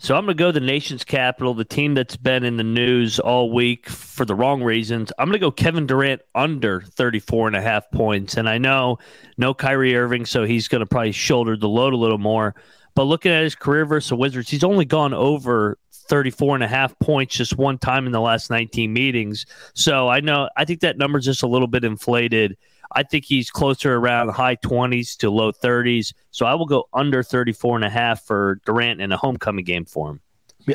So 0.02 0.16
I'm 0.16 0.26
going 0.26 0.36
to 0.36 0.42
go 0.42 0.48
to 0.48 0.60
the 0.60 0.66
nation's 0.66 1.04
capital, 1.04 1.54
the 1.54 1.64
team 1.64 1.94
that's 1.94 2.18
been 2.18 2.44
in 2.44 2.58
the 2.58 2.64
news 2.64 3.20
all 3.20 3.52
week 3.52 3.88
for 3.88 4.26
the 4.26 4.34
wrong 4.34 4.64
reasons. 4.64 5.12
I'm 5.20 5.28
going 5.28 5.34
to 5.34 5.40
go 5.40 5.52
Kevin 5.52 5.86
Durant 5.86 6.24
under 6.34 6.82
34 6.82 7.46
and 7.46 7.56
a 7.56 7.62
half 7.62 7.92
points. 7.92 8.36
And 8.36 8.50
I 8.50 8.58
know 8.58 8.98
no 9.38 9.54
Kyrie 9.54 9.96
Irving, 9.96 10.26
so 10.26 10.44
he's 10.44 10.68
going 10.68 10.80
to 10.80 10.88
probably 10.88 11.12
shoulder 11.12 11.56
the 11.56 11.70
load 11.70 11.94
a 11.94 11.98
little 11.98 12.18
more. 12.18 12.56
But 12.96 13.04
looking 13.04 13.32
at 13.32 13.44
his 13.44 13.54
career 13.54 13.86
versus 13.86 14.10
the 14.10 14.16
Wizards, 14.16 14.50
he's 14.50 14.64
only 14.64 14.86
gone 14.86 15.14
over 15.14 15.78
34 15.92 16.56
and 16.56 16.64
a 16.64 16.68
half 16.68 16.98
points 16.98 17.36
just 17.36 17.56
one 17.56 17.78
time 17.78 18.08
in 18.08 18.12
the 18.12 18.20
last 18.20 18.50
19 18.50 18.92
meetings. 18.92 19.46
So 19.76 20.10
I 20.10 20.20
know, 20.20 20.50
I 20.58 20.66
think 20.66 20.80
that 20.80 20.98
number's 20.98 21.26
just 21.26 21.44
a 21.44 21.48
little 21.48 21.68
bit 21.68 21.84
inflated. 21.84 22.58
I 22.94 23.04
think 23.04 23.26
he's 23.26 23.50
closer 23.50 23.96
around 23.96 24.30
high 24.30 24.56
20s 24.58 25.18
to 25.18 25.30
low 25.30 25.52
30s. 25.52 26.14
So 26.32 26.46
I 26.46 26.54
will 26.54 26.66
go 26.66 26.88
under 26.94 27.24
34 27.24 27.78
and 27.78 27.86
a 27.86 27.90
half 27.90 28.24
for 28.26 28.60
Durant 28.66 29.02
in 29.02 29.12
a 29.12 29.18
homecoming 29.18 29.66
game 29.66 29.86
for 29.86 30.12
him. 30.12 30.22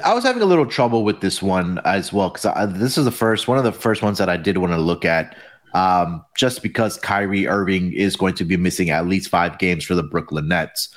I 0.04 0.14
was 0.14 0.24
having 0.24 0.42
a 0.42 0.46
little 0.46 0.66
trouble 0.66 1.04
with 1.04 1.20
this 1.20 1.40
one 1.40 1.80
as 1.84 2.12
well 2.12 2.30
because 2.30 2.72
this 2.74 2.98
is 2.98 3.04
the 3.04 3.12
first 3.12 3.46
one 3.46 3.58
of 3.58 3.64
the 3.64 3.72
first 3.72 4.02
ones 4.02 4.18
that 4.18 4.28
I 4.28 4.36
did 4.36 4.58
want 4.58 4.72
to 4.72 4.78
look 4.78 5.04
at, 5.04 5.36
um, 5.74 6.24
just 6.36 6.62
because 6.62 6.98
Kyrie 6.98 7.46
Irving 7.46 7.92
is 7.92 8.16
going 8.16 8.34
to 8.34 8.44
be 8.44 8.56
missing 8.56 8.90
at 8.90 9.06
least 9.06 9.28
five 9.28 9.58
games 9.58 9.84
for 9.84 9.94
the 9.94 10.02
Brooklyn 10.02 10.48
Nets. 10.48 10.88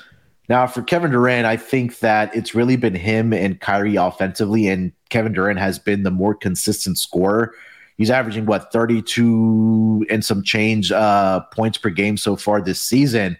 Now, 0.48 0.66
for 0.66 0.82
Kevin 0.82 1.12
Durant, 1.12 1.46
I 1.46 1.58
think 1.58 2.00
that 2.00 2.36
it's 2.36 2.56
really 2.56 2.76
been 2.76 2.96
him 2.96 3.32
and 3.34 3.62
Kyrie 3.62 3.98
offensively, 3.98 4.68
and 4.68 4.92
Kevin 5.10 5.34
Durant 5.34 5.60
has 5.60 5.78
been 5.78 6.02
the 6.02 6.10
more 6.10 6.34
consistent 6.34 6.98
scorer. 6.98 7.54
He's 8.00 8.10
averaging 8.10 8.46
what 8.46 8.72
32 8.72 10.06
and 10.10 10.24
some 10.24 10.42
change 10.42 10.90
uh, 10.90 11.42
points 11.52 11.78
per 11.78 11.90
game 11.90 12.16
so 12.16 12.38
far 12.38 12.62
this 12.62 12.80
season. 12.80 13.38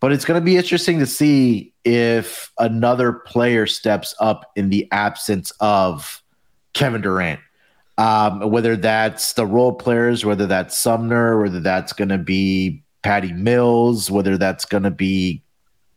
But 0.00 0.10
it's 0.10 0.24
going 0.24 0.40
to 0.40 0.44
be 0.44 0.56
interesting 0.56 0.98
to 0.98 1.06
see 1.06 1.72
if 1.84 2.50
another 2.58 3.12
player 3.12 3.68
steps 3.68 4.16
up 4.18 4.50
in 4.56 4.70
the 4.70 4.88
absence 4.90 5.52
of 5.60 6.24
Kevin 6.72 7.02
Durant. 7.02 7.38
Um, 7.98 8.50
whether 8.50 8.74
that's 8.74 9.34
the 9.34 9.46
role 9.46 9.72
players, 9.72 10.24
whether 10.24 10.46
that's 10.48 10.76
Sumner, 10.76 11.40
whether 11.40 11.60
that's 11.60 11.92
going 11.92 12.08
to 12.08 12.18
be 12.18 12.82
Patty 13.02 13.32
Mills, 13.32 14.10
whether 14.10 14.36
that's 14.36 14.64
going 14.64 14.82
to 14.82 14.90
be 14.90 15.40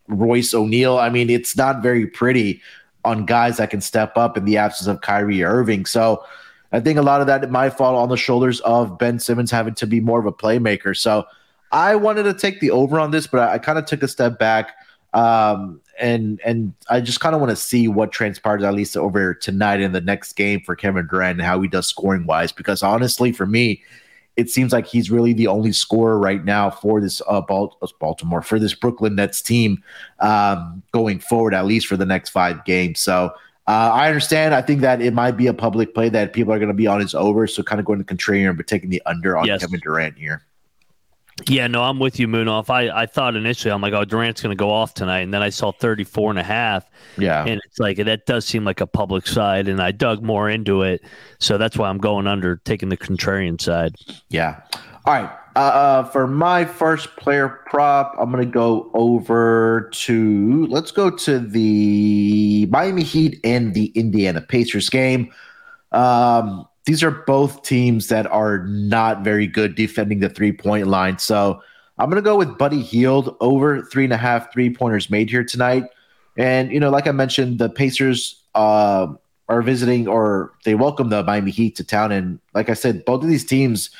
Royce 0.06 0.54
O'Neale. 0.54 0.98
I 0.98 1.08
mean, 1.08 1.30
it's 1.30 1.56
not 1.56 1.82
very 1.82 2.06
pretty 2.06 2.62
on 3.04 3.26
guys 3.26 3.56
that 3.56 3.70
can 3.70 3.80
step 3.80 4.16
up 4.16 4.36
in 4.36 4.44
the 4.44 4.56
absence 4.56 4.86
of 4.86 5.00
Kyrie 5.00 5.42
Irving. 5.42 5.84
So 5.84 6.24
I 6.72 6.80
think 6.80 6.98
a 6.98 7.02
lot 7.02 7.20
of 7.20 7.26
that 7.26 7.50
might 7.50 7.70
fall 7.70 7.96
on 7.96 8.08
the 8.08 8.16
shoulders 8.16 8.60
of 8.60 8.98
Ben 8.98 9.18
Simmons 9.18 9.50
having 9.50 9.74
to 9.74 9.86
be 9.86 10.00
more 10.00 10.18
of 10.18 10.26
a 10.26 10.32
playmaker. 10.32 10.96
So 10.96 11.26
I 11.70 11.96
wanted 11.96 12.24
to 12.24 12.34
take 12.34 12.60
the 12.60 12.70
over 12.70 12.98
on 12.98 13.10
this, 13.10 13.26
but 13.26 13.40
I, 13.40 13.54
I 13.54 13.58
kind 13.58 13.78
of 13.78 13.84
took 13.84 14.02
a 14.02 14.08
step 14.08 14.38
back. 14.38 14.74
Um, 15.14 15.80
and 16.00 16.40
and 16.42 16.72
I 16.88 17.00
just 17.00 17.20
kind 17.20 17.34
of 17.34 17.40
want 17.40 17.50
to 17.50 17.56
see 17.56 17.86
what 17.86 18.12
transpires 18.12 18.62
at 18.62 18.72
least 18.72 18.96
over 18.96 19.34
tonight 19.34 19.80
in 19.80 19.92
the 19.92 20.00
next 20.00 20.32
game 20.32 20.60
for 20.60 20.74
Kevin 20.74 21.06
Durant 21.06 21.38
and 21.38 21.46
how 21.46 21.60
he 21.60 21.68
does 21.68 21.86
scoring 21.86 22.26
wise. 22.26 22.50
Because 22.50 22.82
honestly, 22.82 23.30
for 23.30 23.44
me, 23.44 23.82
it 24.36 24.48
seems 24.48 24.72
like 24.72 24.86
he's 24.86 25.10
really 25.10 25.34
the 25.34 25.46
only 25.46 25.72
scorer 25.72 26.18
right 26.18 26.44
now 26.44 26.70
for 26.70 27.00
this 27.00 27.20
uh, 27.28 27.42
uh, 27.48 27.70
Baltimore 28.00 28.42
for 28.42 28.58
this 28.58 28.74
Brooklyn 28.74 29.16
Nets 29.16 29.42
team 29.42 29.82
um, 30.20 30.82
going 30.92 31.18
forward, 31.20 31.54
at 31.54 31.66
least 31.66 31.86
for 31.86 31.98
the 31.98 32.06
next 32.06 32.30
five 32.30 32.64
games. 32.64 33.00
So 33.00 33.32
uh, 33.66 33.90
I 33.92 34.08
understand. 34.08 34.54
I 34.54 34.62
think 34.62 34.80
that 34.80 35.00
it 35.00 35.14
might 35.14 35.32
be 35.32 35.46
a 35.46 35.54
public 35.54 35.94
play 35.94 36.08
that 36.08 36.32
people 36.32 36.52
are 36.52 36.58
going 36.58 36.68
to 36.68 36.74
be 36.74 36.86
on 36.86 37.00
his 37.00 37.14
over, 37.14 37.46
so 37.46 37.62
kind 37.62 37.78
of 37.78 37.86
going 37.86 38.02
to 38.02 38.04
contrarian, 38.04 38.56
but 38.56 38.66
taking 38.66 38.90
the 38.90 39.02
under 39.06 39.36
on 39.36 39.46
yes. 39.46 39.60
Kevin 39.60 39.80
Durant 39.80 40.18
here. 40.18 40.42
Yeah, 41.48 41.66
no, 41.66 41.82
I'm 41.82 41.98
with 41.98 42.20
you, 42.20 42.28
Munaf. 42.28 42.70
I, 42.70 42.90
I 42.90 43.06
thought 43.06 43.36
initially, 43.36 43.72
I'm 43.72 43.80
like, 43.80 43.94
oh, 43.94 44.04
Durant's 44.04 44.42
going 44.42 44.54
to 44.54 44.60
go 44.60 44.70
off 44.70 44.94
tonight. 44.94 45.20
And 45.20 45.32
then 45.32 45.42
I 45.42 45.48
saw 45.48 45.72
34 45.72 46.30
and 46.30 46.38
a 46.38 46.42
half. 46.42 46.88
Yeah. 47.16 47.44
And 47.44 47.60
it's 47.64 47.78
like, 47.78 47.96
that 47.96 48.26
does 48.26 48.44
seem 48.44 48.64
like 48.64 48.80
a 48.80 48.86
public 48.86 49.26
side. 49.26 49.66
And 49.66 49.80
I 49.80 49.92
dug 49.92 50.22
more 50.22 50.50
into 50.50 50.82
it. 50.82 51.02
So 51.38 51.56
that's 51.56 51.76
why 51.76 51.88
I'm 51.88 51.98
going 51.98 52.26
under, 52.26 52.56
taking 52.56 52.90
the 52.90 52.96
contrarian 52.96 53.60
side. 53.60 53.96
Yeah. 54.28 54.60
All 55.06 55.14
right. 55.14 55.30
Uh, 55.54 55.58
uh 55.58 56.04
for 56.04 56.26
my 56.26 56.64
first 56.64 57.14
player 57.16 57.60
prop, 57.66 58.14
I'm 58.18 58.30
going 58.30 58.44
to 58.44 58.50
go 58.50 58.90
over 58.94 59.90
to, 59.92 60.66
let's 60.66 60.90
go 60.90 61.10
to 61.10 61.38
the 61.38 62.66
Miami 62.70 63.02
Heat 63.02 63.38
and 63.44 63.74
the 63.74 63.86
Indiana 63.94 64.40
Pacers 64.40 64.88
game. 64.88 65.32
Um, 65.92 66.66
these 66.84 67.02
are 67.02 67.10
both 67.10 67.62
teams 67.62 68.08
that 68.08 68.26
are 68.26 68.66
not 68.66 69.22
very 69.22 69.46
good 69.46 69.74
defending 69.74 70.20
the 70.20 70.28
three 70.28 70.52
point 70.52 70.86
line. 70.86 71.18
So 71.18 71.62
I'm 71.98 72.10
going 72.10 72.22
to 72.22 72.28
go 72.28 72.36
with 72.36 72.58
Buddy 72.58 72.80
Hield 72.80 73.36
over 73.40 73.82
three 73.82 74.04
and 74.04 74.12
a 74.12 74.16
half 74.16 74.52
three 74.52 74.74
pointers 74.74 75.10
made 75.10 75.30
here 75.30 75.44
tonight. 75.44 75.84
And, 76.36 76.72
you 76.72 76.80
know, 76.80 76.90
like 76.90 77.06
I 77.06 77.12
mentioned, 77.12 77.58
the 77.58 77.68
Pacers 77.68 78.42
uh, 78.54 79.08
are 79.48 79.62
visiting 79.62 80.08
or 80.08 80.52
they 80.64 80.74
welcome 80.74 81.10
the 81.10 81.22
Miami 81.22 81.50
Heat 81.50 81.76
to 81.76 81.84
town. 81.84 82.10
And 82.10 82.40
like 82.54 82.70
I 82.70 82.74
said, 82.74 83.04
both 83.04 83.22
of 83.22 83.28
these 83.28 83.44
teams 83.44 83.90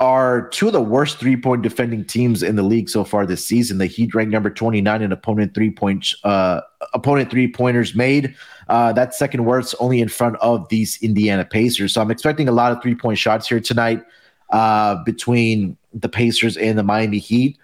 are 0.00 0.48
two 0.48 0.68
of 0.68 0.72
the 0.72 0.80
worst 0.80 1.18
three 1.18 1.36
point 1.36 1.62
defending 1.62 2.04
teams 2.04 2.42
in 2.42 2.56
the 2.56 2.62
league 2.62 2.88
so 2.88 3.04
far 3.04 3.26
this 3.26 3.44
season. 3.44 3.78
The 3.78 3.86
Heat 3.86 4.14
ranked 4.14 4.32
number 4.32 4.50
29 4.50 5.02
in 5.02 5.12
opponent 5.12 5.54
three 5.54 5.70
point 5.70 6.14
uh, 6.24 6.60
opponent 6.94 7.30
three 7.30 7.50
pointers 7.50 7.94
made. 7.94 8.34
Uh, 8.68 8.92
that's 8.92 9.18
second 9.18 9.44
worst, 9.44 9.74
only 9.80 10.00
in 10.00 10.08
front 10.08 10.36
of 10.36 10.68
these 10.68 11.02
Indiana 11.02 11.44
Pacers. 11.44 11.94
So 11.94 12.00
I'm 12.00 12.10
expecting 12.10 12.48
a 12.48 12.52
lot 12.52 12.70
of 12.70 12.82
three 12.82 12.94
point 12.94 13.18
shots 13.18 13.48
here 13.48 13.60
tonight 13.60 14.04
uh, 14.50 15.02
between 15.04 15.76
the 15.92 16.08
Pacers 16.08 16.56
and 16.56 16.78
the 16.78 16.82
Miami 16.82 17.18
Heat. 17.18 17.58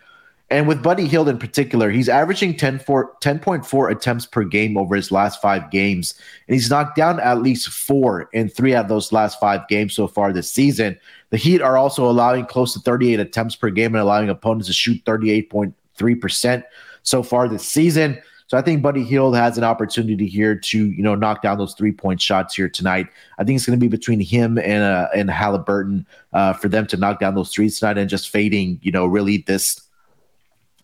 And 0.55 0.69
with 0.69 0.85
Buddy 0.85 1.09
Hield 1.09 1.29
in 1.29 1.37
particular, 1.37 1.91
he's 1.91 2.09
averaging 2.09 2.57
10 2.57 2.79
for, 2.79 3.17
10.4 3.21 3.91
attempts 3.91 4.25
per 4.25 4.45
game 4.45 4.77
over 4.77 4.95
his 4.95 5.11
last 5.11 5.43
five 5.43 5.69
games. 5.73 6.15
And 6.47 6.55
he's 6.55 6.71
knocked 6.71 6.95
down 6.95 7.19
at 7.19 7.43
least 7.43 7.71
four 7.71 8.29
in 8.33 8.49
three 8.49 8.73
out 8.73 8.85
of 8.85 8.89
those 8.89 9.11
last 9.11 9.41
five 9.41 9.67
games 9.67 9.95
so 9.95 10.07
far 10.07 10.33
this 10.33 10.49
season. 10.49 10.97
The 11.31 11.39
Heat 11.39 11.61
are 11.61 11.77
also 11.77 12.09
allowing 12.09 12.47
close 12.47 12.73
to 12.75 12.79
38 12.79 13.19
attempts 13.19 13.57
per 13.57 13.69
game 13.69 13.97
and 13.97 14.03
allowing 14.03 14.29
opponents 14.29 14.69
to 14.69 14.73
shoot 14.73 15.05
38.3% 15.05 16.63
so 17.03 17.25
far 17.25 17.49
this 17.49 17.67
season. 17.67 18.23
So 18.47 18.57
I 18.57 18.63
think 18.63 18.81
Buddy 18.81 19.03
Hield 19.03 19.35
has 19.35 19.59
an 19.59 19.65
opportunity 19.65 20.29
here 20.29 20.55
to, 20.55 20.87
you 20.87 21.03
know, 21.03 21.17
knock 21.17 21.43
down 21.43 21.59
those 21.59 21.75
three 21.75 21.91
point 21.91 22.23
shots 22.23 22.55
here 22.55 22.69
tonight. 22.69 23.09
I 23.39 23.43
think 23.43 23.57
it's 23.57 23.67
going 23.67 23.77
to 23.77 23.85
be 23.85 23.89
between 23.89 24.21
him 24.21 24.59
and 24.59 24.85
uh, 24.85 25.09
and 25.17 25.29
Halliburton 25.31 26.07
uh, 26.33 26.53
for 26.53 26.69
them 26.69 26.87
to 26.89 26.97
knock 26.97 27.19
down 27.19 27.35
those 27.35 27.51
threes 27.51 27.81
tonight 27.81 27.99
and 27.99 28.09
just 28.09 28.31
fading, 28.31 28.79
you 28.83 28.93
know, 28.93 29.07
really 29.07 29.39
this 29.39 29.84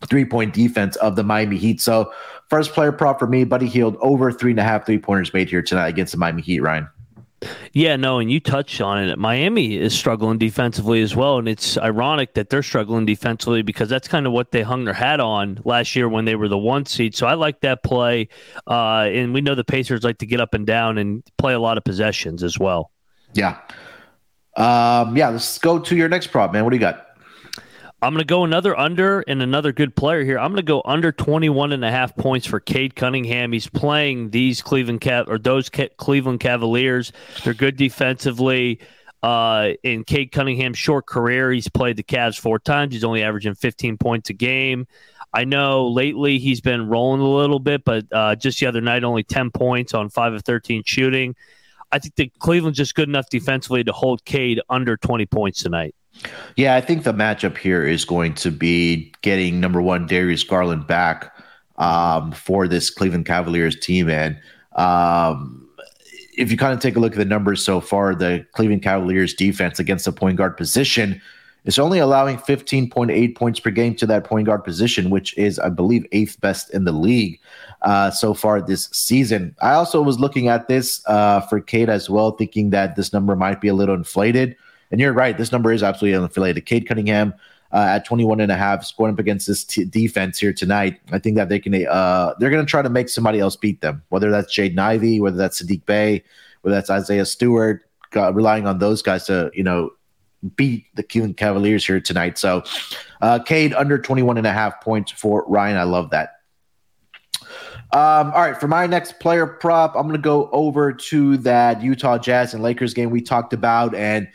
three 0.09 0.25
point 0.25 0.55
defense 0.55 0.97
of 0.97 1.17
the 1.17 1.23
Miami 1.23 1.57
Heat. 1.57 1.81
So, 1.81 2.13
first 2.49 2.73
player 2.73 2.93
prop 2.93 3.19
for 3.19 3.27
me, 3.27 3.45
Buddy 3.45 3.67
Hield, 3.67 3.97
over 4.01 4.33
three 4.33 4.53
and 4.53 4.61
a 4.61 4.65
half 4.65 4.87
three 4.87 4.99
pointers 4.99 5.33
made 5.33 5.49
here 5.49 5.63
tonight 5.63 5.89
against 5.89 6.13
the 6.13 6.19
Miami 6.19 6.43
Heat, 6.43 6.61
Ryan. 6.61 6.89
Yeah, 7.73 7.97
no, 7.97 8.19
and 8.19 8.31
you 8.31 8.39
touched 8.39 8.81
on 8.81 9.03
it. 9.03 9.19
Miami 9.19 9.77
is 9.79 9.97
struggling 9.97 10.37
defensively 10.37 11.01
as 11.01 11.17
well, 11.17 11.39
and 11.39 11.49
it's 11.49 11.79
ironic 11.79 12.35
that 12.35 12.51
they're 12.51 12.63
struggling 12.63 13.07
defensively 13.07 13.63
because 13.63 13.89
that's 13.89 14.09
kind 14.09 14.27
of 14.27 14.33
what 14.33 14.51
they 14.51 14.63
hung 14.63 14.85
their 14.85 14.95
hat 14.95 15.21
on 15.21 15.59
last 15.65 15.97
year 15.97 16.09
when 16.09 16.27
they 16.27 16.35
were 16.35 16.49
the 16.49 16.59
one 16.59 16.85
seed. 16.85 17.15
So 17.15 17.27
I 17.27 17.35
like 17.35 17.61
that 17.61 17.83
play, 17.83 18.29
uh, 18.67 19.09
and 19.11 19.33
we 19.33 19.41
know 19.41 19.55
the 19.55 19.65
Pacers 19.65 20.05
like 20.05 20.19
to 20.19 20.27
get 20.27 20.41
up 20.41 20.53
and 20.53 20.67
down 20.67 20.99
and 20.99 21.23
play 21.39 21.55
a 21.55 21.59
lot 21.59 21.79
of 21.79 21.85
possessions 21.85 22.43
as 22.43 22.59
well. 22.59 22.91
Yeah, 23.33 23.59
um, 24.57 25.17
yeah. 25.17 25.31
Let's 25.31 25.59
go 25.59 25.79
to 25.79 25.97
your 25.97 26.09
next 26.11 26.27
prop, 26.27 26.53
man. 26.53 26.65
What 26.65 26.71
do 26.71 26.77
you 26.77 26.81
got? 26.81 27.07
I'm 28.03 28.15
going 28.15 28.21
to 28.21 28.25
go 28.25 28.45
another 28.45 28.79
under 28.79 29.21
and 29.21 29.43
another 29.43 29.73
good 29.73 29.95
player 29.95 30.25
here. 30.25 30.39
I'm 30.39 30.53
going 30.53 30.57
to 30.57 30.63
go 30.63 30.81
under 30.87 31.13
21 31.13 31.73
and 31.73 31.85
a 31.85 31.91
half 31.91 32.17
points 32.17 32.47
for 32.47 32.59
Cade 32.59 32.97
Cunningham. 32.97 33.53
He's 33.53 33.69
playing 33.69 34.31
these 34.31 34.63
Cleveland 34.63 35.03
Cav- 35.03 35.29
or 35.29 35.39
those 35.39 35.69
Cleveland 35.69 36.41
Cavaliers. 36.41 37.13
They're 37.45 37.53
good 37.53 37.77
defensively. 37.77 38.81
Uh, 39.23 39.73
in 39.83 40.05
Cade 40.05 40.33
Cunningham's 40.33 40.79
short 40.79 41.05
career, 41.05 41.53
he's 41.53 41.69
played 41.69 41.97
the 41.97 42.03
Cavs 42.03 42.39
four 42.39 42.59
times. 42.59 42.95
He's 42.95 43.05
only 43.05 43.23
averaging 43.23 43.55
15 43.55 43.99
points 43.99 44.31
a 44.31 44.33
game. 44.33 44.87
I 45.35 45.45
know 45.45 45.87
lately 45.89 46.39
he's 46.39 46.63
been 46.63 46.89
rolling 46.89 47.21
a 47.21 47.29
little 47.29 47.61
bit, 47.61 47.85
but 47.85 48.07
uh, 48.13 48.35
just 48.35 48.61
the 48.61 48.67
other 48.67 48.81
night, 48.81 49.05
only 49.05 49.25
10 49.25 49.51
points 49.51 49.93
on 49.93 50.09
5 50.09 50.33
of 50.33 50.43
13 50.43 50.85
shooting. 50.87 51.37
I 51.93 51.99
think 51.99 52.15
that 52.17 52.39
Cleveland's 52.39 52.79
just 52.79 52.95
good 52.95 53.09
enough 53.09 53.29
defensively 53.29 53.85
to 53.85 53.93
hold 53.93 54.25
Cade 54.25 54.61
under 54.71 54.97
20 54.97 55.27
points 55.27 55.63
tonight. 55.63 55.95
Yeah, 56.57 56.77
I 56.77 56.81
think 56.81 57.05
the 57.05 57.13
matchup 57.13 57.57
here 57.57 57.87
is 57.87 58.05
going 58.05 58.35
to 58.35 58.51
be 58.51 59.13
getting 59.23 59.61
number 59.61 59.81
one 59.81 60.07
Darius 60.07 60.45
Garland 60.45 60.87
back 60.87 61.35
um, 61.79 62.33
for 62.33 62.69
this 62.69 62.91
Cleveland 62.91 63.27
Cavaliers 63.27 63.79
team. 63.79 64.09
And 64.11 64.39
um, 64.77 65.69
if 66.37 66.51
you 66.51 66.57
kind 66.57 66.73
of 66.73 66.81
take 66.81 66.97
a 66.97 67.01
look 67.01 67.13
at 67.13 67.19
the 67.19 67.25
numbers 67.25 67.65
so 67.65 67.81
far, 67.81 68.15
the 68.15 68.47
Cleveland 68.53 68.83
Cavaliers 68.83 69.35
defense 69.35 69.79
against 69.79 70.05
the 70.05 70.13
point 70.13 70.37
guard 70.37 70.57
position 70.57 71.21
is 71.65 71.79
only 71.79 71.99
allowing 71.99 72.39
15.8 72.39 73.37
points 73.37 73.61
per 73.61 73.71
game 73.71 73.95
to 73.97 74.07
that 74.07 74.25
point 74.25 74.47
guard 74.47 74.65
position, 74.65 75.11
which 75.11 75.37
is, 75.37 75.59
I 75.59 75.69
believe, 75.69 76.07
eighth 76.13 76.41
best 76.41 76.73
in 76.73 76.85
the 76.85 76.93
league 76.93 77.39
uh, 77.83 78.11
so 78.11 78.33
far 78.35 78.61
this 78.63 78.89
season. 78.93 79.55
I 79.61 79.73
also 79.73 80.01
was 80.03 80.19
looking 80.19 80.49
at 80.49 80.69
this 80.69 81.03
uh, 81.07 81.41
for 81.41 81.61
Cade 81.61 81.91
as 81.91 82.09
well, 82.09 82.33
thinking 82.33 82.71
that 82.71 82.97
this 82.97 83.13
number 83.13 83.37
might 83.37 83.61
be 83.61 83.69
a 83.69 83.75
little 83.75 83.95
inflated. 83.95 84.57
And 84.91 85.01
you're 85.01 85.13
right, 85.13 85.37
this 85.37 85.53
number 85.53 85.73
is 85.73 85.83
absolutely 85.83 86.19
unaffiliated. 86.19 86.67
Cade 86.67 86.89
Cunningham 86.89 87.35
uh, 87.73 87.87
at 87.89 88.05
21 88.05 88.41
and 88.41 88.51
a 88.51 88.57
half, 88.57 88.85
scoring 88.85 89.15
up 89.15 89.21
against 89.21 89.47
this 89.47 89.65
t- 89.65 89.85
defense 89.85 90.39
here 90.39 90.53
tonight. 90.53 91.01
I 91.13 91.19
think 91.19 91.37
that 91.37 91.49
they 91.49 91.59
can, 91.59 91.87
uh, 91.87 92.35
they're 92.39 92.51
going 92.51 92.65
to 92.65 92.71
try 92.71 92.83
to 92.83 92.89
make 92.89 93.09
somebody 93.09 93.39
else 93.39 93.57
beat 93.57 93.81
them, 93.81 94.03
whether 94.09 94.31
that's 94.31 94.55
Jaden 94.57 94.79
Ivey, 94.79 95.21
whether 95.21 95.37
that's 95.37 95.63
Sadiq 95.63 95.85
Bey, 95.87 96.25
whether 96.63 96.75
that's 96.75 96.91
Isaiah 96.91 97.25
Stewart, 97.25 97.85
uh, 98.17 98.33
relying 98.33 98.67
on 98.67 98.79
those 98.79 99.03
guys 99.03 99.27
to, 99.27 99.51
you 99.55 99.63
know, 99.63 99.91
beat 100.57 100.87
the 100.97 101.03
Cleveland 101.03 101.37
Cavaliers 101.37 101.87
here 101.87 102.01
tonight. 102.01 102.39
So, 102.39 102.65
uh, 103.21 103.39
Cade 103.39 103.75
under 103.75 103.99
21 103.99 104.39
and 104.39 104.47
a 104.47 104.53
half 104.53 104.81
points 104.81 105.13
for 105.13 105.45
Ryan. 105.47 105.77
I 105.77 105.85
love 105.85 106.11
that. 106.11 106.41
Um, 107.93 108.31
all 108.33 108.43
right, 108.43 108.57
for 108.59 108.69
my 108.69 108.87
next 108.87 109.19
player 109.19 109.47
prop, 109.47 109.97
I'm 109.97 110.03
going 110.03 110.15
to 110.15 110.19
go 110.19 110.49
over 110.53 110.93
to 110.93 111.37
that 111.39 111.83
Utah 111.83 112.19
Jazz 112.19 112.55
and 112.55 112.63
Lakers 112.63 112.95
game 112.95 113.11
we 113.11 113.21
talked 113.21 113.53
about. 113.53 113.95
And 113.97 114.29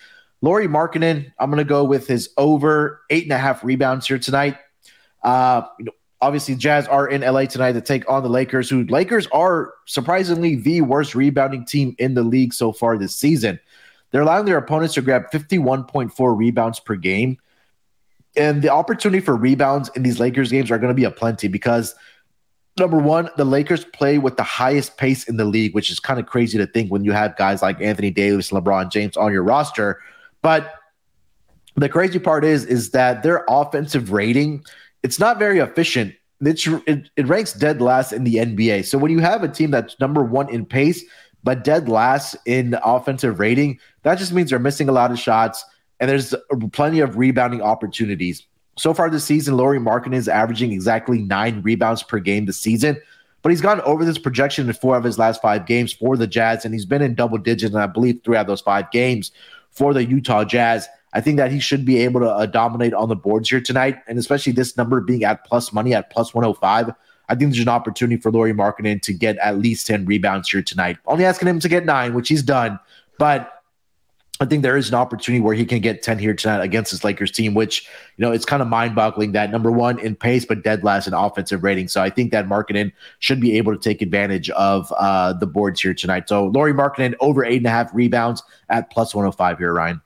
Lauri 0.46 0.68
Markkanen, 0.68 1.32
I'm 1.40 1.50
going 1.50 1.58
to 1.58 1.68
go 1.68 1.84
with 1.84 2.08
his 2.08 2.30
over 2.38 3.02
eight 3.10 3.24
and 3.24 3.32
a 3.32 3.38
half 3.38 3.64
rebounds 3.64 4.08
here 4.08 4.20
tonight. 4.20 4.58
Uh, 5.24 5.64
you 5.80 5.86
know, 5.86 5.92
obviously, 6.22 6.56
Jazz 6.56 6.88
are 6.88 7.08
in 7.08 7.22
LA 7.22 7.46
tonight 7.46 7.74
to 7.74 7.82
take 7.82 8.10
on 8.10 8.24
the 8.24 8.30
Lakers, 8.30 8.70
who 8.70 8.84
Lakers 8.86 9.28
are 9.34 9.74
surprisingly 9.86 10.56
the 10.56 10.82
worst 10.82 11.16
rebounding 11.16 11.66
team 11.66 11.96
in 11.98 12.14
the 12.14 12.24
league 12.24 12.54
so 12.54 12.72
far 12.72 12.98
this 12.98 13.16
season. 13.16 13.60
They're 14.12 14.22
allowing 14.22 14.46
their 14.46 14.58
opponents 14.58 14.94
to 14.94 15.02
grab 15.02 15.32
51.4 15.34 16.38
rebounds 16.38 16.80
per 16.80 16.96
game. 16.96 17.38
And 18.38 18.62
the 18.62 18.70
opportunity 18.70 19.22
for 19.22 19.36
rebounds 19.36 19.90
in 19.96 20.04
these 20.04 20.20
Lakers 20.20 20.52
games 20.52 20.70
are 20.70 20.78
going 20.78 20.90
to 20.90 20.96
be 20.96 21.06
a 21.06 21.12
plenty 21.12 21.50
because– 21.50 21.94
number 22.78 22.98
one, 22.98 23.30
the 23.38 23.46
Lakers 23.46 23.86
play 23.86 24.18
with 24.18 24.38
the 24.38 24.44
highest 24.44 24.98
pace 24.98 25.28
in 25.28 25.38
the 25.38 25.46
league, 25.46 25.74
which 25.74 25.90
is 25.90 26.00
kind 26.00 26.20
of 26.20 26.26
crazy 26.26 26.58
to 26.58 26.68
think 26.68 26.92
when 26.92 27.04
you 27.04 27.12
have 27.12 27.36
guys 27.38 27.62
like 27.62 27.80
Anthony 27.82 28.12
Davis, 28.12 28.52
LeBron 28.52 28.92
James 28.92 29.16
on 29.18 29.32
your 29.32 29.44
roster. 29.44 30.02
But 30.46 30.76
the 31.74 31.90
crazy 31.90 32.20
part 32.20 32.46
is, 32.46 32.66
is 32.66 32.92
that 32.92 33.24
their 33.24 33.44
offensive 33.50 34.12
rating, 34.12 34.64
it's 35.02 35.20
not 35.20 35.40
very 35.40 35.58
efficient. 35.58 36.14
It's, 36.40 36.68
it, 36.86 37.10
it 37.18 37.26
ranks 37.26 37.54
dead 37.54 37.82
last 37.82 38.14
in 38.14 38.26
the 38.26 38.36
NBA. 38.36 38.86
So 38.86 39.00
when 39.00 39.10
you 39.10 39.18
have 39.22 39.42
a 39.42 39.48
team 39.48 39.72
that's 39.72 40.00
number 40.00 40.24
one 40.24 40.48
in 40.50 40.64
pace, 40.64 41.04
but 41.44 41.64
dead 41.64 41.90
last 41.90 42.36
in 42.46 42.78
offensive 42.84 43.40
rating, 43.40 43.80
that 44.04 44.20
just 44.20 44.34
means 44.34 44.52
they're 44.52 44.60
missing 44.60 44.88
a 44.88 44.92
lot 44.92 45.10
of 45.10 45.18
shots 45.18 45.66
and 46.00 46.08
there's 46.08 46.36
plenty 46.74 47.00
of 47.00 47.18
rebounding 47.18 47.64
opportunities. 47.64 48.46
So 48.78 48.94
far 48.94 49.10
this 49.10 49.24
season, 49.24 49.58
Lauri 49.58 49.80
Markkanen 49.80 50.14
is 50.14 50.28
averaging 50.28 50.74
exactly 50.74 51.24
nine 51.24 51.64
rebounds 51.64 52.04
per 52.04 52.20
game 52.20 52.46
this 52.46 52.60
season, 52.60 53.02
but 53.42 53.50
he's 53.50 53.62
gone 53.62 53.82
over 53.82 54.06
this 54.06 54.20
projection 54.20 54.68
in 54.68 54.74
four 54.76 54.96
of 54.96 55.04
his 55.04 55.18
last 55.18 55.42
five 55.42 55.66
games 55.66 55.92
for 55.92 56.16
the 56.16 56.28
Jazz, 56.28 56.66
and 56.66 56.74
he's 56.76 56.86
been 56.86 57.02
in 57.02 57.16
double 57.16 57.40
digits, 57.40 57.74
and 57.74 57.82
I 57.82 57.88
believe 57.88 58.20
three 58.24 58.38
out 58.38 58.42
of 58.42 58.48
those 58.48 58.62
five 58.62 58.92
games 58.92 59.32
for 59.76 59.94
the 59.94 60.04
Utah 60.04 60.44
Jazz. 60.44 60.88
I 61.14 61.22
think 61.22 61.38
that 61.38 61.52
he 61.52 61.60
should 61.60 61.86
be 61.86 61.98
able 62.00 62.22
to 62.22 62.30
uh, 62.30 62.46
dominate 62.46 62.94
on 62.94 63.10
the 63.10 63.16
boards 63.16 63.50
here 63.50 63.62
tonight, 63.62 64.00
and 64.08 64.18
especially 64.18 64.52
this 64.52 64.76
number 64.76 65.00
being 65.00 65.24
at 65.24 65.46
plus 65.46 65.72
money 65.72 65.94
at 65.94 66.10
plus 66.10 66.34
105. 66.34 66.94
I 67.28 67.36
think 67.36 67.52
there's 67.52 67.62
an 67.62 67.70
opportunity 67.70 68.22
for 68.22 68.32
Lauri 68.32 68.54
Markkanen 68.54 69.02
to 69.02 69.14
get 69.14 69.38
at 69.38 69.58
least 69.58 69.88
10 69.88 70.06
rebounds 70.06 70.50
here 70.50 70.62
tonight. 70.62 70.98
Only 71.08 71.26
asking 71.26 71.48
him 71.48 71.60
to 71.60 71.70
get 71.70 71.86
nine, 71.86 72.14
which 72.14 72.30
he's 72.30 72.44
done, 72.44 72.80
but 73.18 73.55
I 74.42 74.46
think 74.46 74.64
there 74.64 74.76
is 74.76 74.90
an 74.90 74.96
opportunity 74.96 75.40
where 75.40 75.54
he 75.54 75.66
can 75.66 75.80
get 75.80 76.04
10 76.04 76.20
here 76.20 76.34
tonight 76.34 76.62
against 76.62 76.92
this 76.92 77.06
Lakers 77.06 77.32
team, 77.32 77.54
which, 77.54 77.88
you 78.18 78.26
know, 78.26 78.34
it's 78.34 78.44
kind 78.44 78.62
of 78.62 78.68
mind 78.68 78.94
boggling 78.94 79.32
that 79.32 79.50
number 79.50 79.72
one 79.72 79.98
in 80.00 80.14
pace, 80.14 80.44
but 80.44 80.62
dead 80.62 80.84
last 80.84 81.08
in 81.08 81.14
offensive 81.14 81.64
rating. 81.64 81.88
So 81.88 82.02
I 82.02 82.10
think 82.10 82.32
that 82.32 82.46
Markkanen 82.46 82.92
should 83.20 83.40
be 83.40 83.58
able 83.58 83.74
to 83.74 83.80
take 83.82 84.02
advantage 84.02 84.50
of 84.52 84.92
uh, 84.98 85.32
the 85.34 85.48
boards 85.48 85.80
here 85.80 85.94
tonight. 85.94 86.28
So 86.28 86.48
Lauri 86.48 86.74
Markkanen 86.74 87.16
over 87.22 87.46
eight 87.46 87.58
and 87.58 87.66
a 87.66 87.70
half 87.70 87.94
rebounds 87.94 88.44
at 88.70 88.92
plus 88.92 89.16
105 89.16 89.58
here, 89.58 89.74
Ryan. 89.74 90.02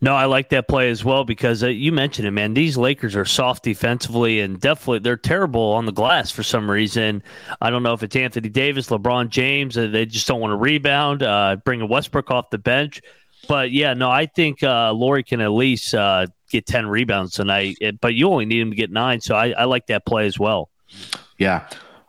No, 0.00 0.14
I 0.14 0.26
like 0.26 0.50
that 0.50 0.68
play 0.68 0.90
as 0.90 1.04
well 1.04 1.24
because 1.24 1.64
uh, 1.64 1.68
you 1.68 1.90
mentioned 1.90 2.28
it, 2.28 2.30
man. 2.30 2.54
These 2.54 2.76
Lakers 2.76 3.16
are 3.16 3.24
soft 3.24 3.64
defensively 3.64 4.40
and 4.40 4.60
definitely 4.60 5.00
they're 5.00 5.16
terrible 5.16 5.72
on 5.72 5.86
the 5.86 5.92
glass 5.92 6.30
for 6.30 6.44
some 6.44 6.70
reason. 6.70 7.22
I 7.60 7.70
don't 7.70 7.82
know 7.82 7.94
if 7.94 8.04
it's 8.04 8.14
Anthony 8.14 8.48
Davis, 8.48 8.88
LeBron 8.88 9.28
James. 9.28 9.76
Uh, 9.76 9.88
they 9.88 10.06
just 10.06 10.28
don't 10.28 10.40
want 10.40 10.52
to 10.52 10.56
rebound. 10.56 11.24
Uh, 11.24 11.56
bring 11.64 11.80
a 11.80 11.86
Westbrook 11.86 12.30
off 12.30 12.50
the 12.50 12.58
bench. 12.58 13.02
But 13.48 13.72
yeah, 13.72 13.94
no, 13.94 14.10
I 14.10 14.26
think 14.26 14.62
uh, 14.62 14.92
Lauri 14.92 15.24
can 15.24 15.40
at 15.40 15.50
least 15.50 15.94
uh, 15.94 16.26
get 16.50 16.66
10 16.66 16.86
rebounds 16.86 17.32
tonight, 17.32 17.76
but 18.00 18.14
you 18.14 18.28
only 18.28 18.44
need 18.44 18.60
him 18.60 18.70
to 18.70 18.76
get 18.76 18.90
nine. 18.90 19.20
So 19.20 19.34
I, 19.34 19.50
I 19.50 19.64
like 19.64 19.86
that 19.86 20.04
play 20.04 20.26
as 20.26 20.38
well. 20.38 20.68
Yeah. 21.38 21.66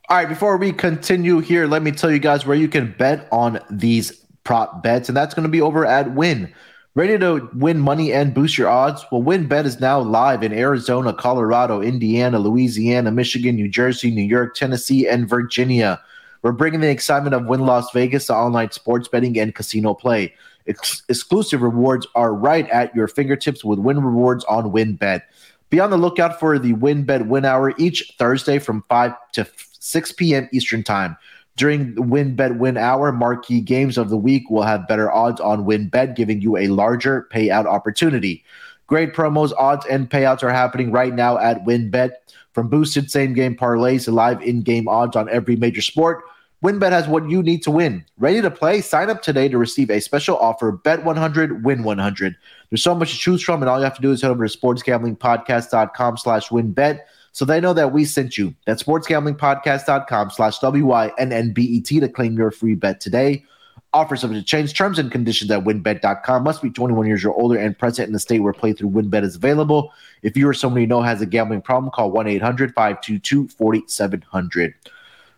All 0.09 0.17
right. 0.17 0.27
Before 0.27 0.57
we 0.57 0.71
continue 0.71 1.39
here, 1.39 1.65
let 1.65 1.81
me 1.81 1.91
tell 1.91 2.11
you 2.11 2.19
guys 2.19 2.45
where 2.45 2.57
you 2.57 2.67
can 2.67 2.93
bet 2.97 3.27
on 3.31 3.59
these 3.69 4.25
prop 4.43 4.83
bets, 4.83 5.07
and 5.07 5.15
that's 5.15 5.33
going 5.33 5.43
to 5.43 5.49
be 5.49 5.61
over 5.61 5.85
at 5.85 6.13
Win. 6.13 6.53
Ready 6.95 7.19
to 7.19 7.47
win 7.53 7.79
money 7.79 8.11
and 8.11 8.33
boost 8.33 8.57
your 8.57 8.67
odds? 8.67 9.05
Well, 9.11 9.21
WynnBET 9.21 9.65
is 9.65 9.79
now 9.79 9.99
live 9.99 10.41
in 10.41 10.51
Arizona, 10.51 11.13
Colorado, 11.13 11.81
Indiana, 11.81 12.39
Louisiana, 12.39 13.11
Michigan, 13.11 13.55
New 13.55 13.69
Jersey, 13.69 14.09
New 14.09 14.23
York, 14.23 14.55
Tennessee, 14.55 15.07
and 15.07 15.29
Virginia. 15.29 16.01
We're 16.41 16.51
bringing 16.51 16.81
the 16.81 16.89
excitement 16.89 17.35
of 17.35 17.45
Wynn 17.45 17.61
Las 17.61 17.91
Vegas 17.91 18.25
to 18.25 18.33
online 18.33 18.71
sports 18.71 19.07
betting 19.07 19.37
and 19.39 19.53
casino 19.53 19.93
play. 19.93 20.33
Ex- 20.69 21.03
exclusive 21.09 21.63
rewards 21.63 22.07
are 22.15 22.33
right 22.33 22.69
at 22.69 22.95
your 22.95 23.07
fingertips 23.07 23.65
with 23.65 23.79
Wynn 23.79 24.03
Rewards 24.03 24.45
on 24.45 24.71
WynnBET. 24.71 25.23
Be 25.69 25.79
on 25.79 25.89
the 25.89 25.97
lookout 25.97 26.39
for 26.39 26.57
the 26.57 26.73
WynnBET 26.73 27.27
Win 27.27 27.43
Hour 27.43 27.73
each 27.77 28.15
Thursday 28.17 28.59
from 28.59 28.83
5 28.87 29.13
to 29.33 29.47
6 29.79 30.11
p.m. 30.13 30.47
Eastern 30.51 30.83
Time. 30.83 31.17
During 31.57 31.95
the 31.95 32.01
WynnBET 32.01 32.57
Win 32.57 32.77
Hour, 32.77 33.11
marquee 33.11 33.61
games 33.61 33.97
of 33.97 34.09
the 34.09 34.17
week 34.17 34.49
will 34.49 34.63
have 34.63 34.87
better 34.87 35.11
odds 35.11 35.41
on 35.41 35.65
WynnBET, 35.65 36.15
giving 36.15 36.41
you 36.41 36.55
a 36.55 36.67
larger 36.67 37.27
payout 37.33 37.65
opportunity. 37.65 38.43
Great 38.87 39.13
promos, 39.13 39.51
odds, 39.57 39.85
and 39.87 40.09
payouts 40.09 40.41
are 40.41 40.51
happening 40.51 40.91
right 40.91 41.13
now 41.13 41.37
at 41.37 41.65
WynnBET. 41.65 42.11
From 42.53 42.69
boosted 42.69 43.11
same 43.11 43.33
game 43.33 43.55
parlays 43.55 44.05
to 44.05 44.11
live 44.11 44.41
in 44.41 44.61
game 44.61 44.87
odds 44.87 45.15
on 45.15 45.29
every 45.29 45.55
major 45.55 45.81
sport, 45.81 46.23
WynnBET 46.63 46.91
has 46.91 47.07
what 47.07 47.29
you 47.29 47.41
need 47.41 47.63
to 47.63 47.71
win. 47.71 48.03
Ready 48.17 48.41
to 48.41 48.51
play? 48.51 48.81
Sign 48.81 49.09
up 49.09 49.21
today 49.21 49.47
to 49.47 49.57
receive 49.57 49.89
a 49.89 50.01
special 50.01 50.37
offer. 50.37 50.73
Bet 50.73 51.05
100, 51.05 51.63
win 51.63 51.83
100. 51.83 52.35
There's 52.69 52.83
so 52.83 52.93
much 52.93 53.13
to 53.13 53.17
choose 53.17 53.41
from, 53.41 53.61
and 53.61 53.69
all 53.69 53.77
you 53.77 53.85
have 53.85 53.95
to 53.95 54.01
do 54.01 54.11
is 54.11 54.21
head 54.21 54.31
over 54.31 54.45
to 54.45 54.57
sportsgamblingpodcast.com 54.57 56.17
slash 56.17 56.49
wynnbet 56.49 56.99
so 57.31 57.45
they 57.45 57.61
know 57.61 57.71
that 57.71 57.93
we 57.93 58.03
sent 58.03 58.37
you. 58.37 58.53
That's 58.65 58.83
sportsgamblingpodcast.com 58.83 60.31
slash 60.31 60.59
W-Y-N-N-B-E-T 60.59 61.99
to 62.01 62.09
claim 62.09 62.37
your 62.37 62.51
free 62.51 62.75
bet 62.75 62.99
today. 62.99 63.45
Offer 63.93 64.17
subject 64.17 64.45
to 64.45 64.45
change. 64.45 64.73
Terms 64.73 64.99
and 64.99 65.09
conditions 65.09 65.49
at 65.51 65.63
wynnbet.com. 65.63 66.43
Must 66.43 66.61
be 66.61 66.71
21 66.71 67.07
years 67.07 67.23
or 67.23 67.33
older 67.35 67.57
and 67.57 67.79
present 67.79 68.07
in 68.07 68.13
the 68.13 68.19
state 68.19 68.41
where 68.41 68.51
playthrough 68.51 68.91
WynnBET 68.91 69.23
is 69.23 69.37
available. 69.37 69.93
If 70.23 70.35
you 70.35 70.45
or 70.47 70.53
someone 70.53 70.81
you 70.81 70.87
know 70.87 71.01
has 71.01 71.21
a 71.21 71.25
gambling 71.25 71.61
problem, 71.61 71.89
call 71.91 72.11
1-800-522-4700. 72.11 74.73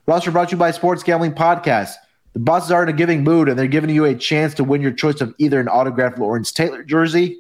Roster 0.08 0.32
brought 0.32 0.50
to 0.50 0.56
you 0.56 0.58
by 0.58 0.72
Sports 0.72 1.04
Gambling 1.04 1.34
Podcast. 1.34 1.94
The 2.34 2.40
bosses 2.40 2.72
are 2.72 2.82
in 2.82 2.90
a 2.90 2.94
giving 2.94 3.24
mood, 3.24 3.48
and 3.48 3.58
they're 3.58 3.68
giving 3.68 3.92
you 3.92 4.06
a 4.06 4.16
chance 4.16 4.54
to 4.56 4.64
win 4.64 4.82
your 4.82 4.92
choice 4.92 5.22
of 5.22 5.36
either 5.38 5.60
an 5.60 5.68
autographed 5.68 6.18
Lawrence 6.18 6.52
Taylor 6.52 6.84
jersey 6.84 7.40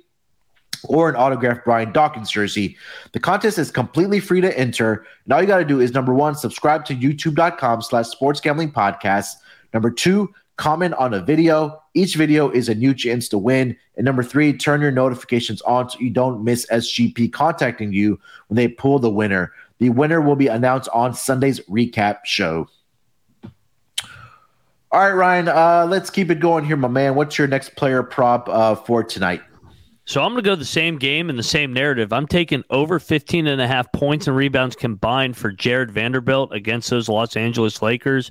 or 0.83 1.09
an 1.09 1.15
autographed 1.15 1.65
Brian 1.65 1.91
Dawkins 1.91 2.29
jersey. 2.29 2.77
The 3.13 3.19
contest 3.19 3.57
is 3.57 3.71
completely 3.71 4.19
free 4.19 4.41
to 4.41 4.57
enter, 4.57 5.05
and 5.25 5.33
all 5.33 5.41
you 5.41 5.47
got 5.47 5.57
to 5.57 5.65
do 5.65 5.79
is 5.79 5.93
number 5.93 6.13
one, 6.13 6.35
subscribe 6.35 6.85
to 6.85 6.95
youtube.com 6.95 7.81
slash 7.81 8.07
sports 8.07 8.39
gambling 8.39 8.71
podcast. 8.71 9.37
Number 9.73 9.89
two, 9.89 10.31
comment 10.57 10.93
on 10.95 11.15
a 11.15 11.19
video. 11.19 11.81
Each 11.95 12.15
video 12.15 12.51
is 12.51 12.69
a 12.69 12.75
new 12.75 12.93
chance 12.93 13.27
to 13.29 13.39
win. 13.39 13.75
And 13.95 14.05
number 14.05 14.21
three, 14.21 14.53
turn 14.53 14.81
your 14.81 14.91
notifications 14.91 15.61
on 15.63 15.89
so 15.89 15.97
you 15.99 16.11
don't 16.11 16.43
miss 16.43 16.67
SGP 16.67 17.33
contacting 17.33 17.91
you 17.91 18.19
when 18.47 18.55
they 18.55 18.67
pull 18.67 18.99
the 18.99 19.09
winner. 19.09 19.51
The 19.81 19.89
winner 19.89 20.21
will 20.21 20.35
be 20.35 20.45
announced 20.45 20.89
on 20.93 21.15
Sunday's 21.15 21.59
recap 21.61 22.19
show. 22.23 22.67
All 24.91 25.01
right, 25.01 25.11
Ryan, 25.11 25.47
uh, 25.47 25.87
let's 25.89 26.11
keep 26.11 26.29
it 26.29 26.39
going 26.39 26.65
here, 26.65 26.77
my 26.77 26.87
man. 26.87 27.15
What's 27.15 27.39
your 27.39 27.47
next 27.47 27.75
player 27.75 28.03
prop 28.03 28.47
uh, 28.47 28.75
for 28.75 29.03
tonight? 29.03 29.41
So 30.05 30.21
I'm 30.21 30.33
going 30.33 30.43
to 30.43 30.47
go 30.47 30.55
the 30.55 30.65
same 30.65 30.99
game 30.99 31.31
and 31.31 31.39
the 31.39 31.43
same 31.43 31.73
narrative. 31.73 32.13
I'm 32.13 32.27
taking 32.27 32.63
over 32.69 32.99
15 32.99 33.47
and 33.47 33.59
a 33.59 33.67
half 33.67 33.91
points 33.91 34.27
and 34.27 34.35
rebounds 34.35 34.75
combined 34.75 35.35
for 35.35 35.51
Jared 35.51 35.89
Vanderbilt 35.89 36.53
against 36.53 36.91
those 36.91 37.09
Los 37.09 37.35
Angeles 37.35 37.81
Lakers. 37.81 38.29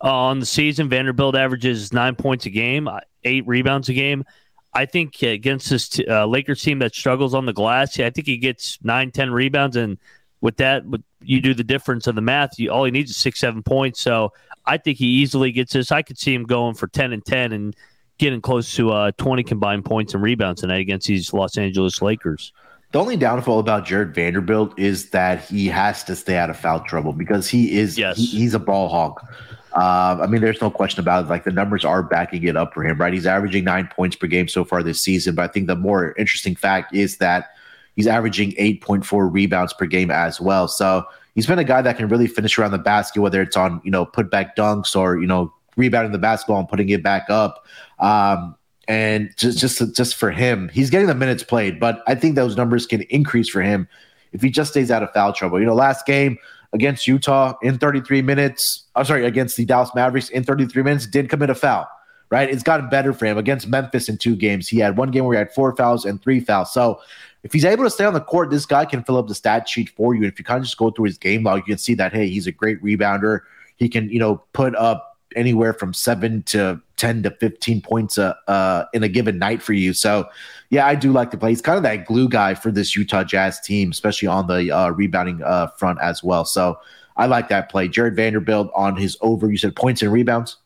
Uh, 0.00 0.14
on 0.14 0.38
the 0.38 0.46
season, 0.46 0.88
Vanderbilt 0.88 1.34
averages 1.34 1.92
nine 1.92 2.14
points 2.14 2.46
a 2.46 2.50
game, 2.50 2.86
uh, 2.86 3.00
eight 3.24 3.44
rebounds 3.48 3.88
a 3.88 3.94
game. 3.94 4.24
I 4.72 4.86
think 4.86 5.20
against 5.22 5.70
this 5.70 5.88
t- 5.88 6.06
uh, 6.06 6.26
Lakers 6.26 6.62
team 6.62 6.78
that 6.78 6.94
struggles 6.94 7.34
on 7.34 7.46
the 7.46 7.52
glass, 7.52 7.98
I 7.98 8.10
think 8.10 8.28
he 8.28 8.36
gets 8.36 8.78
nine, 8.84 9.10
ten 9.10 9.32
rebounds 9.32 9.74
and 9.74 9.98
with 10.44 10.58
that, 10.58 10.82
you 11.22 11.40
do 11.40 11.54
the 11.54 11.64
difference 11.64 12.06
of 12.06 12.16
the 12.16 12.20
math. 12.20 12.58
You, 12.58 12.70
all 12.70 12.84
he 12.84 12.90
needs 12.90 13.10
is 13.10 13.16
six, 13.16 13.40
seven 13.40 13.62
points. 13.62 13.98
So 14.02 14.30
I 14.66 14.76
think 14.76 14.98
he 14.98 15.06
easily 15.06 15.50
gets 15.52 15.72
this. 15.72 15.90
I 15.90 16.02
could 16.02 16.18
see 16.18 16.34
him 16.34 16.44
going 16.44 16.74
for 16.74 16.86
ten 16.86 17.14
and 17.14 17.24
ten 17.24 17.50
and 17.52 17.74
getting 18.18 18.42
close 18.42 18.74
to 18.74 18.92
uh, 18.92 19.12
twenty 19.16 19.42
combined 19.42 19.86
points 19.86 20.12
and 20.12 20.22
rebounds 20.22 20.60
tonight 20.60 20.80
against 20.80 21.06
these 21.06 21.32
Los 21.32 21.56
Angeles 21.56 22.02
Lakers. 22.02 22.52
The 22.92 23.00
only 23.00 23.16
downfall 23.16 23.58
about 23.58 23.86
Jared 23.86 24.14
Vanderbilt 24.14 24.78
is 24.78 25.08
that 25.10 25.42
he 25.46 25.66
has 25.68 26.04
to 26.04 26.14
stay 26.14 26.36
out 26.36 26.50
of 26.50 26.58
foul 26.58 26.80
trouble 26.80 27.14
because 27.14 27.48
he 27.48 27.78
is 27.78 27.96
yes. 27.96 28.18
he, 28.18 28.26
he's 28.26 28.52
a 28.52 28.58
ball 28.58 28.90
hog. 28.90 29.26
Uh, 29.72 30.18
I 30.22 30.26
mean, 30.26 30.42
there's 30.42 30.60
no 30.60 30.70
question 30.70 31.00
about 31.00 31.24
it. 31.24 31.28
Like 31.30 31.44
the 31.44 31.52
numbers 31.52 31.86
are 31.86 32.02
backing 32.02 32.42
it 32.42 32.54
up 32.54 32.74
for 32.74 32.84
him, 32.84 32.98
right? 32.98 33.14
He's 33.14 33.26
averaging 33.26 33.64
nine 33.64 33.88
points 33.96 34.14
per 34.14 34.26
game 34.26 34.48
so 34.48 34.62
far 34.62 34.82
this 34.82 35.00
season. 35.00 35.36
But 35.36 35.48
I 35.48 35.52
think 35.54 35.68
the 35.68 35.74
more 35.74 36.14
interesting 36.18 36.54
fact 36.54 36.94
is 36.94 37.16
that 37.16 37.56
He's 37.96 38.06
averaging 38.06 38.52
8.4 38.52 39.32
rebounds 39.32 39.72
per 39.72 39.86
game 39.86 40.10
as 40.10 40.40
well. 40.40 40.68
So 40.68 41.04
he's 41.34 41.46
been 41.46 41.58
a 41.58 41.64
guy 41.64 41.82
that 41.82 41.96
can 41.96 42.08
really 42.08 42.26
finish 42.26 42.58
around 42.58 42.72
the 42.72 42.78
basket, 42.78 43.20
whether 43.20 43.40
it's 43.40 43.56
on, 43.56 43.80
you 43.84 43.90
know, 43.90 44.04
put 44.04 44.30
back 44.30 44.56
dunks 44.56 44.96
or, 44.96 45.18
you 45.18 45.26
know, 45.26 45.52
rebounding 45.76 46.12
the 46.12 46.18
basketball 46.18 46.60
and 46.60 46.68
putting 46.68 46.88
it 46.88 47.02
back 47.02 47.28
up. 47.30 47.66
Um, 47.98 48.56
and 48.86 49.30
just 49.36 49.58
just 49.58 49.96
just 49.96 50.14
for 50.14 50.30
him, 50.30 50.68
he's 50.68 50.90
getting 50.90 51.06
the 51.06 51.14
minutes 51.14 51.42
played, 51.42 51.80
but 51.80 52.02
I 52.06 52.14
think 52.14 52.34
those 52.34 52.56
numbers 52.56 52.86
can 52.86 53.02
increase 53.02 53.48
for 53.48 53.62
him 53.62 53.88
if 54.32 54.42
he 54.42 54.50
just 54.50 54.72
stays 54.72 54.90
out 54.90 55.02
of 55.02 55.10
foul 55.12 55.32
trouble. 55.32 55.58
You 55.58 55.66
know, 55.66 55.74
last 55.74 56.04
game 56.04 56.36
against 56.72 57.06
Utah 57.06 57.54
in 57.62 57.78
33 57.78 58.20
minutes, 58.20 58.84
I'm 58.94 59.04
sorry, 59.04 59.24
against 59.24 59.56
the 59.56 59.64
Dallas 59.64 59.90
Mavericks 59.94 60.28
in 60.28 60.44
33 60.44 60.82
minutes, 60.82 61.06
did 61.06 61.30
commit 61.30 61.50
a 61.50 61.54
foul. 61.54 61.88
Right, 62.30 62.50
it's 62.50 62.64
gotten 62.64 62.88
better 62.88 63.12
for 63.12 63.26
him 63.26 63.38
against 63.38 63.68
Memphis 63.68 64.08
in 64.08 64.18
two 64.18 64.34
games. 64.34 64.66
He 64.66 64.78
had 64.78 64.96
one 64.96 65.10
game 65.10 65.24
where 65.24 65.36
he 65.36 65.38
had 65.38 65.52
four 65.52 65.76
fouls 65.76 66.04
and 66.04 66.20
three 66.20 66.40
fouls. 66.40 66.72
So 66.72 67.00
if 67.44 67.52
he's 67.52 67.64
able 67.64 67.84
to 67.84 67.90
stay 67.90 68.04
on 68.04 68.14
the 68.14 68.20
court, 68.20 68.50
this 68.50 68.66
guy 68.66 68.84
can 68.86 69.04
fill 69.04 69.18
up 69.18 69.28
the 69.28 69.34
stat 69.34 69.68
sheet 69.68 69.90
for 69.90 70.14
you. 70.14 70.22
And 70.22 70.32
if 70.32 70.38
you 70.38 70.44
kind 70.44 70.58
of 70.58 70.64
just 70.64 70.78
go 70.78 70.90
through 70.90 71.04
his 71.04 71.18
game 71.18 71.44
log, 71.44 71.58
you 71.58 71.74
can 71.74 71.78
see 71.78 71.94
that 71.94 72.12
hey, 72.12 72.28
he's 72.28 72.46
a 72.46 72.52
great 72.52 72.82
rebounder. 72.82 73.40
He 73.76 73.88
can, 73.88 74.08
you 74.08 74.18
know, 74.18 74.42
put 74.52 74.74
up 74.74 75.18
anywhere 75.36 75.74
from 75.74 75.92
seven 75.92 76.42
to 76.44 76.80
10 76.96 77.24
to 77.24 77.30
15 77.30 77.82
points 77.82 78.18
uh, 78.18 78.34
uh, 78.48 78.84
in 78.94 79.02
a 79.02 79.08
given 79.08 79.38
night 79.38 79.62
for 79.62 79.72
you. 79.72 79.92
So, 79.92 80.26
yeah, 80.70 80.86
I 80.86 80.94
do 80.94 81.12
like 81.12 81.30
to 81.32 81.36
play. 81.36 81.50
He's 81.50 81.60
kind 81.60 81.76
of 81.76 81.82
that 81.82 82.06
glue 82.06 82.28
guy 82.28 82.54
for 82.54 82.70
this 82.70 82.96
Utah 82.96 83.24
Jazz 83.24 83.60
team, 83.60 83.90
especially 83.90 84.28
on 84.28 84.46
the 84.46 84.70
uh, 84.70 84.90
rebounding 84.90 85.42
uh, 85.42 85.66
front 85.76 85.98
as 86.00 86.22
well. 86.24 86.44
So, 86.44 86.78
I 87.16 87.26
like 87.26 87.48
that 87.48 87.68
play. 87.68 87.88
Jared 87.88 88.16
Vanderbilt 88.16 88.70
on 88.74 88.96
his 88.96 89.16
over, 89.20 89.50
you 89.50 89.56
said 89.56 89.76
points 89.76 90.02
and 90.02 90.12
rebounds? 90.12 90.56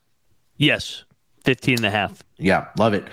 Yes, 0.56 1.04
15 1.44 1.78
and 1.78 1.86
a 1.86 1.90
half. 1.90 2.22
Yeah, 2.38 2.68
love 2.78 2.94
it. 2.94 3.06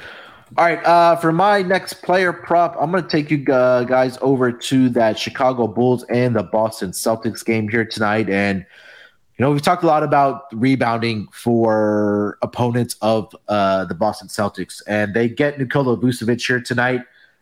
All 0.57 0.63
right, 0.63 0.81
uh, 0.85 1.17
for 1.17 1.33
my 1.33 1.61
next 1.63 1.95
player 2.01 2.31
prop, 2.31 2.77
I'm 2.79 2.89
going 2.89 3.03
to 3.03 3.09
take 3.09 3.29
you 3.29 3.43
uh, 3.53 3.83
guys 3.83 4.17
over 4.21 4.53
to 4.53 4.87
that 4.89 5.19
Chicago 5.19 5.67
Bulls 5.67 6.03
and 6.03 6.33
the 6.33 6.43
Boston 6.43 6.91
Celtics 6.91 7.43
game 7.43 7.67
here 7.67 7.83
tonight. 7.83 8.29
And 8.29 8.59
you 9.37 9.43
know, 9.43 9.51
we've 9.51 9.61
talked 9.61 9.83
a 9.83 9.87
lot 9.87 10.01
about 10.01 10.43
rebounding 10.53 11.27
for 11.33 12.37
opponents 12.41 12.95
of 13.01 13.35
uh, 13.49 13.83
the 13.83 13.95
Boston 13.95 14.29
Celtics, 14.29 14.81
and 14.87 15.13
they 15.13 15.27
get 15.27 15.59
Nikola 15.59 15.97
Vucevic 15.97 16.47
here 16.47 16.61
tonight. 16.61 17.01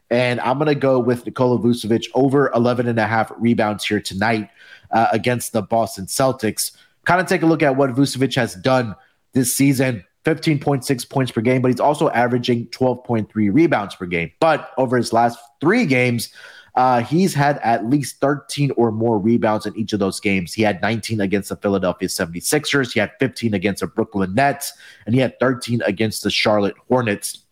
And 0.09 0.39
I'm 0.39 0.57
going 0.57 0.69
to 0.69 0.75
go 0.75 0.97
with 0.97 1.23
Nikola 1.23 1.59
Vucevic 1.59 2.07
over 2.15 2.51
11 2.55 2.87
and 2.87 2.97
a 2.97 3.05
half 3.05 3.31
rebounds 3.37 3.85
here 3.85 4.01
tonight 4.01 4.49
uh, 4.89 5.09
against 5.11 5.53
the 5.53 5.61
Boston 5.61 6.07
Celtics. 6.07 6.71
Kind 7.05 7.21
of 7.21 7.27
take 7.27 7.43
a 7.43 7.45
look 7.45 7.61
at 7.61 7.75
what 7.75 7.91
Vucevic 7.91 8.35
has 8.37 8.55
done 8.55 8.95
this 9.33 9.53
season 9.55 10.03
15.6 10.25 11.09
points 11.09 11.31
per 11.31 11.41
game, 11.41 11.61
but 11.61 11.69
he's 11.69 11.79
also 11.79 12.09
averaging 12.09 12.67
12.3 12.67 13.27
rebounds 13.33 13.95
per 13.95 14.05
game. 14.05 14.31
But 14.39 14.71
over 14.77 14.97
his 14.97 15.11
last 15.11 15.37
three 15.59 15.85
games, 15.85 16.29
uh, 16.75 17.01
he's 17.01 17.33
had 17.33 17.59
at 17.59 17.85
least 17.85 18.19
13 18.19 18.71
or 18.77 18.91
more 18.91 19.19
rebounds 19.19 19.65
in 19.65 19.75
each 19.77 19.93
of 19.93 19.99
those 19.99 20.19
games. 20.19 20.53
He 20.53 20.63
had 20.63 20.81
19 20.81 21.21
against 21.21 21.49
the 21.49 21.55
Philadelphia 21.55 22.07
76ers, 22.07 22.93
he 22.93 22.99
had 22.99 23.11
15 23.19 23.53
against 23.53 23.81
the 23.81 23.87
Brooklyn 23.87 24.33
Nets, 24.33 24.73
and 25.05 25.13
he 25.13 25.21
had 25.21 25.39
13 25.39 25.81
against 25.83 26.23
the 26.23 26.31
Charlotte 26.31 26.75
Hornets 26.87 27.43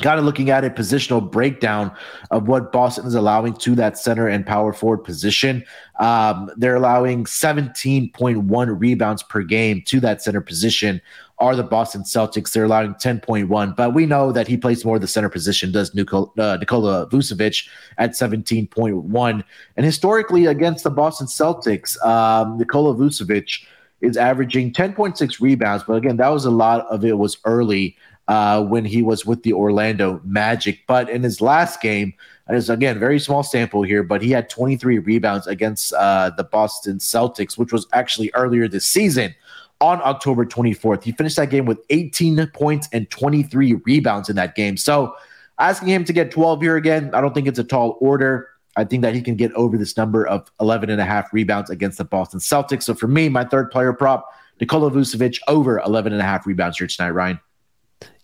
kind 0.00 0.18
of 0.18 0.24
looking 0.24 0.50
at 0.50 0.64
a 0.64 0.70
positional 0.70 1.30
breakdown 1.30 1.92
of 2.30 2.48
what 2.48 2.72
Boston 2.72 3.06
is 3.06 3.14
allowing 3.14 3.54
to 3.54 3.74
that 3.74 3.98
center 3.98 4.28
and 4.28 4.46
power 4.46 4.72
forward 4.72 4.98
position. 4.98 5.64
Um, 5.98 6.50
they're 6.56 6.76
allowing 6.76 7.24
17.1 7.24 8.80
rebounds 8.80 9.22
per 9.22 9.42
game 9.42 9.82
to 9.86 10.00
that 10.00 10.22
center 10.22 10.40
position. 10.40 11.00
Are 11.40 11.56
the 11.56 11.62
Boston 11.62 12.02
Celtics? 12.02 12.52
They're 12.52 12.64
allowing 12.64 12.94
10.1, 12.94 13.74
but 13.74 13.94
we 13.94 14.04
know 14.04 14.30
that 14.30 14.46
he 14.46 14.58
plays 14.58 14.84
more 14.84 14.98
the 14.98 15.08
center 15.08 15.30
position. 15.30 15.72
Does 15.72 15.94
Nikola, 15.94 16.28
uh, 16.38 16.58
Nikola 16.60 17.08
Vucevic 17.08 17.66
at 17.96 18.10
17.1? 18.10 19.44
And 19.76 19.86
historically, 19.86 20.46
against 20.46 20.84
the 20.84 20.90
Boston 20.90 21.26
Celtics, 21.26 22.00
um, 22.04 22.58
Nikola 22.58 22.94
Vucevic 22.94 23.64
is 24.02 24.16
averaging 24.16 24.72
10.6 24.72 25.40
rebounds, 25.40 25.84
but 25.86 25.94
again, 25.94 26.18
that 26.18 26.28
was 26.28 26.44
a 26.44 26.50
lot 26.50 26.86
of 26.88 27.04
it 27.04 27.16
was 27.16 27.38
early 27.44 27.96
uh, 28.28 28.62
when 28.62 28.84
he 28.84 29.02
was 29.02 29.26
with 29.26 29.42
the 29.42 29.52
Orlando 29.52 30.20
Magic. 30.24 30.80
But 30.86 31.10
in 31.10 31.22
his 31.22 31.40
last 31.40 31.80
game, 31.80 32.14
and 32.46 32.56
it's 32.56 32.68
again 32.68 32.98
very 32.98 33.18
small 33.18 33.42
sample 33.42 33.82
here, 33.82 34.02
but 34.02 34.22
he 34.22 34.30
had 34.30 34.50
23 34.50 34.98
rebounds 34.98 35.46
against 35.46 35.92
uh, 35.94 36.30
the 36.36 36.44
Boston 36.44 36.98
Celtics, 36.98 37.56
which 37.56 37.72
was 37.72 37.86
actually 37.92 38.30
earlier 38.34 38.68
this 38.68 38.84
season 38.90 39.34
on 39.80 40.00
October 40.02 40.44
24th. 40.44 41.02
He 41.02 41.12
finished 41.12 41.36
that 41.36 41.50
game 41.50 41.64
with 41.64 41.78
18 41.90 42.46
points 42.48 42.88
and 42.92 43.08
23 43.10 43.74
rebounds 43.86 44.28
in 44.28 44.36
that 44.36 44.54
game. 44.54 44.76
So 44.76 45.14
asking 45.58 45.88
him 45.88 46.04
to 46.04 46.12
get 46.12 46.30
12 46.30 46.60
here 46.62 46.76
again, 46.76 47.10
I 47.14 47.20
don't 47.20 47.34
think 47.34 47.48
it's 47.48 47.58
a 47.58 47.64
tall 47.64 47.96
order. 48.00 48.48
I 48.76 48.84
think 48.84 49.02
that 49.02 49.14
he 49.14 49.22
can 49.22 49.34
get 49.34 49.52
over 49.54 49.76
this 49.76 49.96
number 49.96 50.26
of 50.26 50.50
11 50.60 50.90
and 50.90 51.00
a 51.00 51.04
half 51.04 51.32
rebounds 51.32 51.70
against 51.70 51.98
the 51.98 52.04
Boston 52.04 52.40
Celtics. 52.40 52.84
So 52.84 52.94
for 52.94 53.08
me, 53.08 53.28
my 53.28 53.44
third 53.44 53.70
player 53.70 53.92
prop, 53.92 54.28
Nikola 54.60 54.90
Vucevic 54.90 55.38
over 55.48 55.80
11 55.80 56.12
and 56.12 56.20
a 56.20 56.24
half 56.24 56.46
rebounds 56.46 56.78
here 56.78 56.86
tonight, 56.86 57.10
Ryan. 57.10 57.40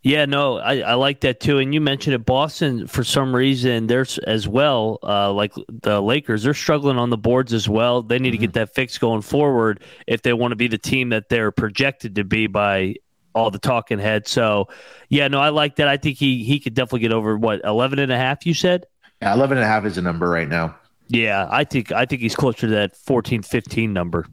Yeah, 0.07 0.25
no, 0.25 0.59
I, 0.59 0.79
I 0.83 0.95
like 0.95 1.23
that 1.23 1.40
too. 1.40 1.59
And 1.59 1.75
you 1.75 1.81
mentioned 1.81 2.14
it, 2.14 2.25
Boston, 2.25 2.87
for 2.87 3.03
some 3.03 3.35
reason, 3.35 3.88
there's 3.88 4.19
as 4.19 4.47
well, 4.47 5.01
uh, 5.03 5.33
like 5.33 5.53
the 5.69 6.01
Lakers, 6.01 6.45
they're 6.45 6.55
struggling 6.55 6.97
on 6.97 7.11
the 7.11 7.16
boards 7.19 7.53
as 7.53 7.69
well. 7.69 8.03
They 8.03 8.21
need 8.21 8.29
mm-hmm. 8.29 8.33
to 8.35 8.38
get 8.38 8.51
mm-hmm. 8.51 8.59
that 8.61 8.75
fixed 8.77 9.01
going 9.01 9.23
forward 9.23 9.83
if 10.07 10.23
they 10.23 10.33
want 10.33 10.53
to 10.53 10.57
be 10.57 10.69
the 10.69 10.79
team 10.79 11.09
that 11.09 11.29
they're 11.29 11.51
projected 11.51 12.14
to 12.14 12.23
be 12.23 12.47
by 12.47 12.95
all 13.35 13.51
the 13.51 13.59
talking 13.59 13.99
heads. 13.99 14.31
So, 14.31 14.69
yeah, 15.09 15.27
no, 15.27 15.40
I 15.40 15.49
like 15.49 15.75
that. 15.75 15.88
I 15.88 15.97
think 15.97 16.19
he 16.19 16.45
he 16.45 16.61
could 16.61 16.75
definitely 16.75 17.01
get 17.01 17.12
over 17.12 17.37
what 17.37 17.61
11 17.64 17.99
and 17.99 18.12
a 18.12 18.16
half 18.16 18.47
you 18.47 18.55
said? 18.55 18.87
Yeah, 19.21 19.35
11 19.35 19.59
and 19.59 19.64
a 19.64 19.69
half 19.69 19.85
is 19.87 19.99
a 19.99 20.03
number 20.03 20.31
right 20.31 20.49
now. 20.49 20.77
Yeah, 21.09 21.49
I 21.51 21.64
think 21.64 21.90
I 21.90 22.07
think 22.07 22.23
he's 22.23 22.37
closer 22.37 22.69
to 22.69 22.75
that 22.75 22.97
14 22.97 23.42
15 23.42 23.92
number. 23.92 24.29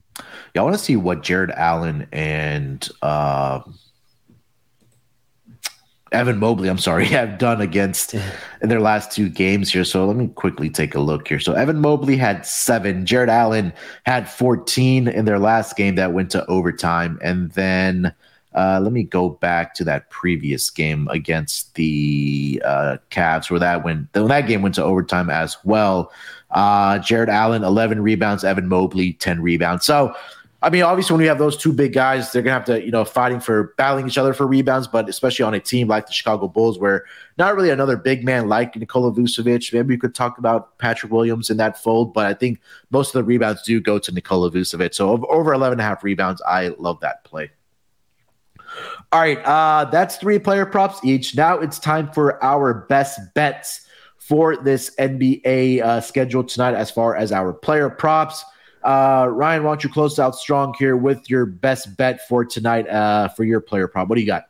Yeah, 0.53 0.61
I 0.61 0.65
want 0.65 0.75
to 0.75 0.83
see 0.83 0.97
what 0.97 1.23
Jarrett 1.23 1.49
Allen 1.49 2.07
and 2.11 2.87
uh 3.01 3.61
Evan 6.13 6.37
Mobley, 6.37 6.69
I'm 6.69 6.77
sorry, 6.77 7.05
have 7.07 7.37
done 7.37 7.61
against 7.61 8.13
in 8.13 8.69
their 8.69 8.79
last 8.79 9.11
two 9.11 9.29
games 9.29 9.71
here. 9.71 9.83
So 9.83 10.05
let 10.05 10.15
me 10.15 10.27
quickly 10.27 10.69
take 10.69 10.95
a 10.95 10.99
look 10.99 11.27
here. 11.27 11.39
So 11.39 11.53
Evan 11.53 11.81
Mobley 11.81 12.15
had 12.17 12.45
seven. 12.45 13.05
Jarrett 13.05 13.29
Allen 13.29 13.73
had 14.05 14.29
14 14.29 15.07
in 15.07 15.25
their 15.25 15.39
last 15.39 15.75
game 15.75 15.95
that 15.95 16.13
went 16.13 16.29
to 16.31 16.45
overtime. 16.45 17.19
And 17.21 17.51
then 17.51 18.13
uh, 18.55 18.79
let 18.81 18.93
me 18.93 19.03
go 19.03 19.29
back 19.29 19.73
to 19.75 19.83
that 19.83 20.09
previous 20.09 20.69
game 20.69 21.07
against 21.09 21.73
the 21.75 22.61
uh, 22.63 22.97
Cavs 23.09 23.49
where 23.49 23.59
that 23.59 23.83
went, 23.83 24.07
when 24.13 24.27
that 24.27 24.47
game 24.47 24.61
went 24.61 24.75
to 24.75 24.83
overtime 24.83 25.29
as 25.29 25.57
well. 25.63 26.11
Uh, 26.51 26.99
Jarrett 26.99 27.29
Allen, 27.29 27.63
11 27.63 28.01
rebounds, 28.01 28.43
Evan 28.43 28.67
Mobley, 28.67 29.13
10 29.13 29.41
rebounds. 29.41 29.85
So 29.85 30.15
I 30.63 30.69
mean, 30.69 30.83
obviously, 30.83 31.13
when 31.13 31.21
you 31.21 31.27
have 31.27 31.39
those 31.39 31.57
two 31.57 31.73
big 31.73 31.91
guys, 31.91 32.31
they're 32.31 32.41
gonna 32.41 32.53
have 32.53 32.65
to, 32.65 32.83
you 32.83 32.89
know, 32.89 33.03
fighting 33.03 33.41
for 33.41 33.73
battling 33.77 34.07
each 34.07 34.17
other 34.17 34.33
for 34.33 34.47
rebounds. 34.47 34.87
But 34.87 35.09
especially 35.09 35.43
on 35.43 35.53
a 35.53 35.59
team 35.59 35.89
like 35.89 36.07
the 36.07 36.13
Chicago 36.13 36.47
Bulls, 36.47 36.79
where 36.79 37.03
not 37.37 37.53
really 37.55 37.69
another 37.69 37.97
big 37.97 38.23
man 38.23 38.47
like 38.47 38.73
Nikola 38.77 39.11
Vucevic. 39.11 39.73
Maybe 39.73 39.93
you 39.93 39.99
could 39.99 40.15
talk 40.15 40.37
about 40.37 40.77
Patrick 40.77 41.11
Williams 41.11 41.49
in 41.49 41.57
that 41.57 41.83
fold, 41.83 42.13
but 42.13 42.25
I 42.25 42.33
think 42.33 42.61
most 42.91 43.09
of 43.09 43.19
the 43.19 43.25
rebounds 43.25 43.61
do 43.63 43.81
go 43.81 43.99
to 43.99 44.11
Nikola 44.13 44.49
Vucevic. 44.49 44.95
So 44.95 45.25
over 45.27 45.53
11 45.53 45.73
and 45.73 45.81
a 45.81 45.83
half 45.83 46.01
rebounds, 46.01 46.41
I 46.47 46.69
love 46.79 47.01
that 47.01 47.25
play. 47.25 47.51
All 49.11 49.19
right, 49.19 49.39
uh, 49.45 49.85
that's 49.91 50.15
three 50.15 50.39
player 50.39 50.65
props 50.65 51.03
each. 51.03 51.35
Now 51.35 51.59
it's 51.59 51.77
time 51.77 52.09
for 52.11 52.43
our 52.43 52.73
best 52.73 53.19
bets 53.33 53.81
for 54.17 54.55
this 54.55 54.95
NBA 54.97 55.81
uh, 55.81 55.99
schedule 55.99 56.43
tonight, 56.43 56.73
as 56.73 56.89
far 56.89 57.15
as 57.17 57.33
our 57.33 57.51
player 57.51 57.89
props. 57.89 58.45
Uh, 58.83 59.27
Ryan, 59.29 59.63
why 59.63 59.71
don't 59.71 59.83
you 59.83 59.89
close 59.89 60.19
out 60.19 60.35
strong 60.35 60.73
here 60.77 60.97
with 60.97 61.29
your 61.29 61.45
best 61.45 61.95
bet 61.95 62.27
for 62.27 62.43
tonight 62.43 62.87
uh, 62.89 63.29
for 63.29 63.43
your 63.43 63.61
player 63.61 63.87
prop? 63.87 64.09
What 64.09 64.15
do 64.15 64.21
you 64.21 64.27
got? 64.27 64.45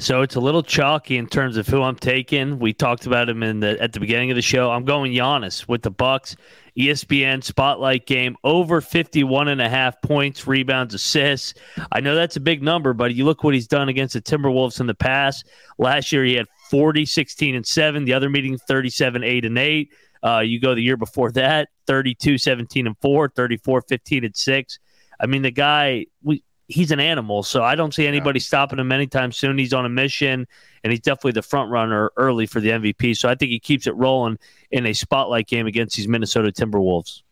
So 0.00 0.22
it's 0.22 0.34
a 0.34 0.40
little 0.40 0.62
chalky 0.62 1.18
in 1.18 1.26
terms 1.26 1.58
of 1.58 1.66
who 1.66 1.82
I'm 1.82 1.94
taking. 1.94 2.58
We 2.58 2.72
talked 2.72 3.04
about 3.04 3.28
him 3.28 3.42
in 3.42 3.60
the 3.60 3.80
at 3.82 3.92
the 3.92 4.00
beginning 4.00 4.30
of 4.30 4.34
the 4.34 4.42
show. 4.42 4.70
I'm 4.70 4.86
going 4.86 5.12
Giannis 5.12 5.68
with 5.68 5.82
the 5.82 5.90
Bucks. 5.90 6.36
ESPN 6.78 7.44
spotlight 7.44 8.06
game 8.06 8.36
over 8.42 8.80
51 8.80 9.48
and 9.48 9.60
a 9.60 9.68
half 9.68 10.00
points, 10.00 10.46
rebounds, 10.46 10.94
assists. 10.94 11.52
I 11.92 12.00
know 12.00 12.14
that's 12.14 12.36
a 12.36 12.40
big 12.40 12.62
number, 12.62 12.94
but 12.94 13.14
you 13.14 13.26
look 13.26 13.44
what 13.44 13.52
he's 13.52 13.66
done 13.66 13.90
against 13.90 14.14
the 14.14 14.22
Timberwolves 14.22 14.80
in 14.80 14.86
the 14.86 14.94
past. 14.94 15.46
Last 15.78 16.12
year 16.12 16.24
he 16.24 16.34
had 16.34 16.46
40, 16.70 17.04
16 17.04 17.54
and 17.54 17.66
7, 17.66 18.04
the 18.06 18.14
other 18.14 18.30
meeting 18.30 18.56
37 18.56 19.22
8 19.22 19.44
and 19.44 19.58
8. 19.58 19.92
Uh, 20.22 20.40
you 20.40 20.60
go 20.60 20.74
the 20.74 20.82
year 20.82 20.96
before 20.96 21.32
that, 21.32 21.68
32, 21.86 22.38
17 22.38 22.86
and 22.86 22.96
4, 23.00 23.28
34, 23.30 23.82
15 23.82 24.24
and 24.24 24.36
6. 24.36 24.78
I 25.18 25.26
mean, 25.26 25.42
the 25.42 25.50
guy, 25.50 26.06
we, 26.22 26.42
he's 26.68 26.90
an 26.90 27.00
animal, 27.00 27.42
so 27.42 27.62
I 27.62 27.74
don't 27.74 27.92
see 27.94 28.06
anybody 28.06 28.38
yeah. 28.38 28.44
stopping 28.44 28.78
him 28.78 28.92
anytime 28.92 29.32
soon. 29.32 29.56
He's 29.58 29.72
on 29.72 29.86
a 29.86 29.88
mission, 29.88 30.46
and 30.84 30.92
he's 30.92 31.00
definitely 31.00 31.32
the 31.32 31.42
front 31.42 31.70
runner 31.70 32.10
early 32.16 32.46
for 32.46 32.60
the 32.60 32.70
MVP. 32.70 33.16
So 33.16 33.28
I 33.28 33.34
think 33.34 33.50
he 33.50 33.58
keeps 33.58 33.86
it 33.86 33.96
rolling 33.96 34.38
in 34.70 34.86
a 34.86 34.92
spotlight 34.92 35.46
game 35.46 35.66
against 35.66 35.96
these 35.96 36.08
Minnesota 36.08 36.52
Timberwolves. 36.52 37.22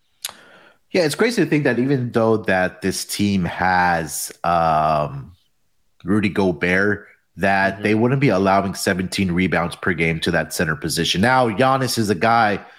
Yeah, 0.91 1.03
it's 1.03 1.15
crazy 1.15 1.45
to 1.45 1.49
think 1.49 1.65
that 1.65 1.79
even 1.79 2.13
though 2.13 2.39
that 2.39 2.81
this 2.81 3.05
team 3.05 3.45
has 3.45 4.33
um, 4.45 5.33
Rudy 6.05 6.31
Gobert, 6.31 7.07
that 7.37 7.75
mm-hmm. 7.75 7.83
they 7.83 7.95
wouldn't 7.95 8.23
be 8.23 8.31
allowing 8.31 8.75
17 8.75 9.31
rebounds 9.31 9.77
per 9.77 9.93
game 9.93 10.19
to 10.21 10.31
that 10.31 10.55
center 10.55 10.75
position. 10.75 11.21
Now, 11.21 11.51
Giannis 11.51 11.99
is 11.99 12.09
a 12.09 12.15
guy– 12.15 12.65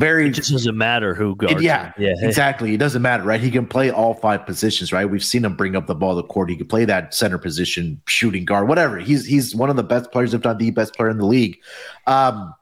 Very. 0.00 0.28
It 0.28 0.32
just 0.32 0.50
doesn't 0.50 0.76
matter 0.76 1.14
who 1.14 1.36
guards. 1.36 1.62
Yeah, 1.62 1.92
him. 1.92 1.94
yeah, 1.98 2.14
exactly. 2.20 2.74
It 2.74 2.78
doesn't 2.78 3.02
matter, 3.02 3.22
right? 3.22 3.40
He 3.40 3.50
can 3.50 3.66
play 3.66 3.90
all 3.90 4.14
five 4.14 4.46
positions, 4.46 4.92
right? 4.92 5.04
We've 5.04 5.22
seen 5.22 5.44
him 5.44 5.54
bring 5.54 5.76
up 5.76 5.86
the 5.86 5.94
ball 5.94 6.16
to 6.16 6.22
the 6.22 6.28
court. 6.28 6.50
He 6.50 6.56
can 6.56 6.66
play 6.66 6.84
that 6.86 7.14
center 7.14 7.38
position, 7.38 8.00
shooting 8.06 8.44
guard, 8.44 8.66
whatever. 8.66 8.98
He's 8.98 9.26
he's 9.26 9.54
one 9.54 9.70
of 9.70 9.76
the 9.76 9.82
best 9.82 10.10
players, 10.10 10.34
if 10.34 10.42
not 10.42 10.58
the 10.58 10.70
best 10.70 10.94
player 10.94 11.10
in 11.10 11.18
the 11.18 11.26
league. 11.26 11.58
Um, 12.06 12.54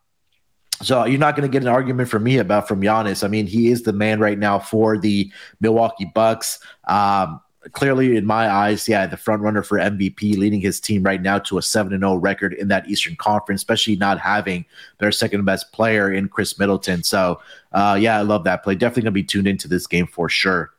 so 0.83 1.05
you're 1.05 1.19
not 1.19 1.37
going 1.37 1.49
to 1.49 1.53
get 1.53 1.63
an 1.63 1.69
argument 1.69 2.09
from 2.09 2.23
me 2.25 2.39
about 2.39 2.69
from 2.69 2.81
Giannis. 2.81 3.25
I 3.25 3.29
mean, 3.29 3.47
he 3.47 3.71
is 3.71 3.83
the 3.83 3.93
man 3.93 4.21
right 4.21 4.39
now 4.39 4.59
for 4.59 4.99
the 4.99 5.31
Milwaukee 5.61 6.11
Bucks. 6.15 6.61
Um, 6.87 7.41
clearly, 7.73 8.17
in 8.17 8.25
my 8.25 8.51
eyes, 8.51 8.89
yeah, 8.89 9.07
the 9.07 9.17
front 9.17 9.43
runner 9.43 9.63
for 9.63 9.79
MVP, 9.79 10.37
leading 10.37 10.61
his 10.61 10.81
team 10.81 11.03
right 11.03 11.21
now 11.21 11.39
to 11.41 11.59
a 11.59 11.63
seven 11.63 11.93
and 11.93 12.03
zero 12.03 12.15
record 12.17 12.55
in 12.55 12.69
that 12.69 12.89
Eastern 12.89 13.17
Conference, 13.17 13.61
especially 13.61 13.97
not 13.97 14.19
having 14.19 14.65
their 14.99 15.13
second 15.13 15.45
best 15.45 15.73
player 15.73 16.13
in 16.13 16.29
Khris 16.29 16.59
Middleton. 16.59 17.03
So, 17.03 17.41
uh, 17.73 17.99
yeah, 18.01 18.19
I 18.19 18.23
love 18.23 18.45
that 18.45 18.63
play. 18.63 18.75
Definitely 18.75 19.03
to 19.05 19.11
be 19.11 19.25
tuned 19.25 19.49
into 19.49 19.69
this 19.69 19.87
game 19.87 20.07
for 20.07 20.29
sure. 20.29 20.71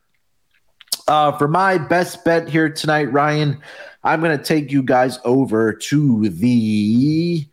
Uh, 1.08 1.32
for 1.38 1.48
my 1.48 1.78
best 1.78 2.24
bet 2.24 2.48
here 2.48 2.70
tonight, 2.70 3.12
Ryan, 3.12 3.60
I'm 4.04 4.22
to 4.38 4.44
take 4.44 4.72
you 4.72 4.84
guys 4.84 5.20
over 5.26 5.74
to 5.74 6.30
the 6.30 7.48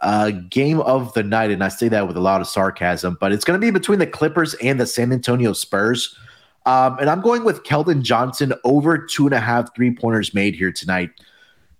uh, 0.00 0.30
game 0.30 0.80
of 0.80 1.12
the 1.14 1.22
night, 1.22 1.50
and 1.50 1.62
I 1.62 1.68
say 1.68 1.88
that 1.88 2.08
with 2.08 2.16
a 2.16 2.20
lot 2.20 2.40
of 2.40 2.48
sarcasm, 2.48 3.16
but 3.20 3.32
it's 3.32 3.44
to 3.60 3.64
be 3.64 3.70
between 3.70 4.00
the 4.00 4.06
Clippers 4.06 4.54
and 4.54 4.80
the 4.80 4.86
San 4.86 5.12
Antonio 5.12 5.52
Spurs. 5.52 6.16
Um, 6.66 6.98
and 6.98 7.10
I'm 7.10 7.20
going 7.20 7.44
with 7.44 7.64
Keldon 7.64 8.02
Johnson 8.02 8.52
over 8.64 8.98
two 8.98 9.26
and 9.26 9.34
a 9.34 9.40
half 9.40 9.74
three 9.74 9.94
pointers 9.94 10.32
made 10.32 10.54
here 10.54 10.72
tonight. 10.72 11.10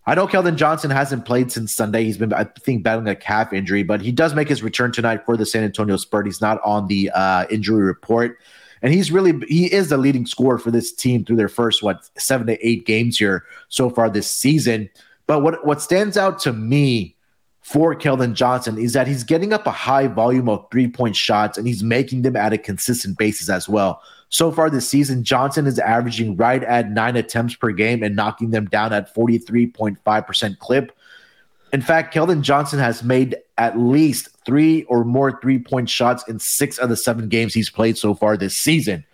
I 0.05 0.17
know 0.17 0.27
Keldon 0.27 0.57
Johnson 0.57 0.91
hasn't 0.91 1.25
played 1.25 1.53
since 1.53 1.73
Sunday. 1.73 2.05
He's 2.05 2.19
been, 2.19 2.33
I 2.33 2.45
think, 2.45 2.83
battling 2.83 3.07
a 3.07 3.15
calf 3.15 3.53
injury, 3.53 3.85
but 3.85 4.01
he 4.01 4.11
does 4.11 4.35
make 4.35 4.49
his 4.49 4.63
return 4.63 4.91
tonight 4.91 5.25
for 5.25 5.37
the 5.37 5.47
San 5.47 5.63
Antonio 5.63 5.97
Spurs. 5.97 6.25
He's 6.25 6.41
not 6.41 6.61
on 6.65 6.89
the 6.89 7.11
uh, 7.15 7.47
injury 7.51 7.83
report, 7.83 8.39
and 8.83 8.93
he's 8.93 9.13
really 9.13 9.47
he 9.47 9.73
is 9.73 9.91
the 9.91 9.97
leading 9.97 10.27
scorer 10.27 10.59
for 10.59 10.73
this 10.73 10.93
team 10.93 11.25
through 11.25 11.37
their 11.37 11.49
first 11.49 11.85
what 11.85 12.11
seven 12.19 12.49
to 12.49 12.67
eight 12.67 12.85
games 12.85 13.17
here 13.17 13.45
so 13.69 13.89
far 13.89 14.11
this 14.11 14.29
season. 14.29 14.91
But 15.29 15.43
what 15.43 15.65
what 15.65 15.81
stands 15.81 16.17
out 16.17 16.41
to 16.41 16.53
me 16.53 17.15
for 17.61 17.95
Keldon 17.95 18.35
Johnson 18.35 18.79
is 18.79 18.93
that 18.95 19.07
he's 19.07 19.23
getting 19.23 19.53
up 19.53 19.69
a 19.69 19.71
high 19.71 20.09
volume 20.09 20.49
of 20.49 20.67
three 20.73 20.89
point 20.89 21.15
shots 21.15 21.57
and 21.57 21.67
he's 21.67 21.85
making 21.85 22.23
them 22.23 22.35
at 22.35 22.53
a 22.53 22.59
consistent 22.59 23.19
basis 23.19 23.49
as 23.49 23.69
well. 23.69 24.03
So 24.33 24.51
far 24.51 24.71
this 24.71 24.89
season, 24.89 25.25
Johnson 25.25 25.67
is 25.67 25.79
averaging 25.79 26.37
right 26.37 26.65
at 26.65 26.91
nine 26.91 27.17
attempts 27.17 27.55
per 27.55 27.71
game 27.71 28.03
and 28.03 28.17
knocking 28.17 28.51
them 28.51 28.65
down 28.65 28.95
at 28.95 29.15
43.5% 29.15 30.59
clip. 30.59 30.97
In 31.75 31.83
fact, 31.83 32.15
Keldon 32.15 32.41
Johnson 32.41 32.79
has 32.79 33.03
made 33.03 33.37
at 33.59 33.79
least 33.79 34.31
three 34.47 34.85
or 34.85 35.05
more 35.05 35.39
three 35.43 35.59
point 35.59 35.91
shots 35.91 36.27
in 36.29 36.39
six 36.39 36.79
of 36.79 36.89
the 36.89 36.97
seven 36.97 37.29
games 37.29 37.53
he's 37.53 37.69
played 37.69 37.99
so 37.99 38.15
far 38.15 38.39
this 38.39 38.57
season. 38.57 39.05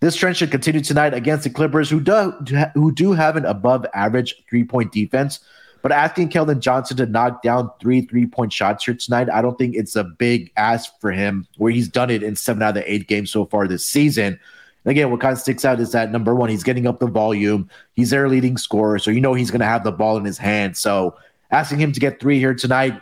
This 0.00 0.16
trend 0.16 0.36
should 0.36 0.50
continue 0.50 0.80
tonight 0.80 1.14
against 1.14 1.44
the 1.44 1.50
Clippers, 1.50 1.88
who 1.88 2.00
do, 2.00 2.32
who 2.74 2.90
do 2.90 3.12
have 3.12 3.36
an 3.36 3.44
above 3.44 3.86
average 3.94 4.34
three 4.50 4.64
point 4.64 4.90
defense. 4.90 5.38
But 5.82 5.92
asking 5.92 6.30
Keldon 6.30 6.60
Johnson 6.60 6.96
to 6.96 7.06
knock 7.06 7.42
down 7.42 7.70
three 7.80 8.02
three 8.02 8.26
point 8.26 8.52
shots 8.52 8.84
here 8.84 8.94
tonight, 8.94 9.28
I 9.30 9.42
don't 9.42 9.56
think 9.56 9.76
it's 9.76 9.96
a 9.96 10.04
big 10.04 10.52
ask 10.56 10.92
for 11.00 11.12
him 11.12 11.46
where 11.56 11.72
he's 11.72 11.88
done 11.88 12.10
it 12.10 12.22
in 12.22 12.36
seven 12.36 12.62
out 12.62 12.70
of 12.70 12.74
the 12.76 12.92
eight 12.92 13.06
games 13.08 13.30
so 13.30 13.44
far 13.46 13.68
this 13.68 13.84
season. 13.84 14.38
And 14.84 14.90
again, 14.90 15.10
what 15.10 15.20
kind 15.20 15.32
of 15.32 15.38
sticks 15.38 15.64
out 15.64 15.80
is 15.80 15.92
that 15.92 16.10
number 16.10 16.34
one, 16.34 16.48
he's 16.48 16.62
getting 16.62 16.86
up 16.86 16.98
the 16.98 17.06
volume. 17.06 17.68
He's 17.94 18.10
their 18.10 18.28
leading 18.28 18.56
scorer, 18.56 18.98
so 18.98 19.10
you 19.10 19.20
know 19.20 19.34
he's 19.34 19.50
going 19.50 19.60
to 19.60 19.66
have 19.66 19.84
the 19.84 19.92
ball 19.92 20.16
in 20.16 20.24
his 20.24 20.38
hand. 20.38 20.76
So 20.76 21.16
asking 21.50 21.78
him 21.78 21.92
to 21.92 22.00
get 22.00 22.20
three 22.20 22.38
here 22.38 22.54
tonight, 22.54 23.00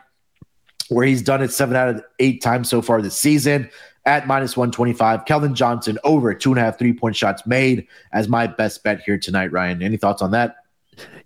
where 0.89 1.07
he's 1.07 1.23
done 1.23 1.43
it 1.43 1.53
seven 1.53 1.77
out 1.77 1.89
of 1.89 2.05
eight 2.19 2.43
times 2.43 2.69
so 2.69 2.83
far 2.83 3.03
this 3.03 3.17
season 3.17 3.71
at 4.05 4.27
minus 4.27 4.57
125. 4.57 5.25
Keldon 5.25 5.55
Johnson 5.55 5.99
over 6.05 6.33
two 6.33 6.53
and 6.53 6.59
a 6.59 6.63
half 6.63 6.79
three 6.79 6.93
point 6.93 7.17
shots 7.17 7.47
made 7.47 7.87
as 8.13 8.29
my 8.29 8.47
best 8.47 8.83
bet 8.83 9.01
here 9.01 9.19
tonight, 9.19 9.53
Ryan. 9.53 9.83
Any 9.83 9.97
thoughts 9.97 10.23
on 10.23 10.31
that? 10.31 10.57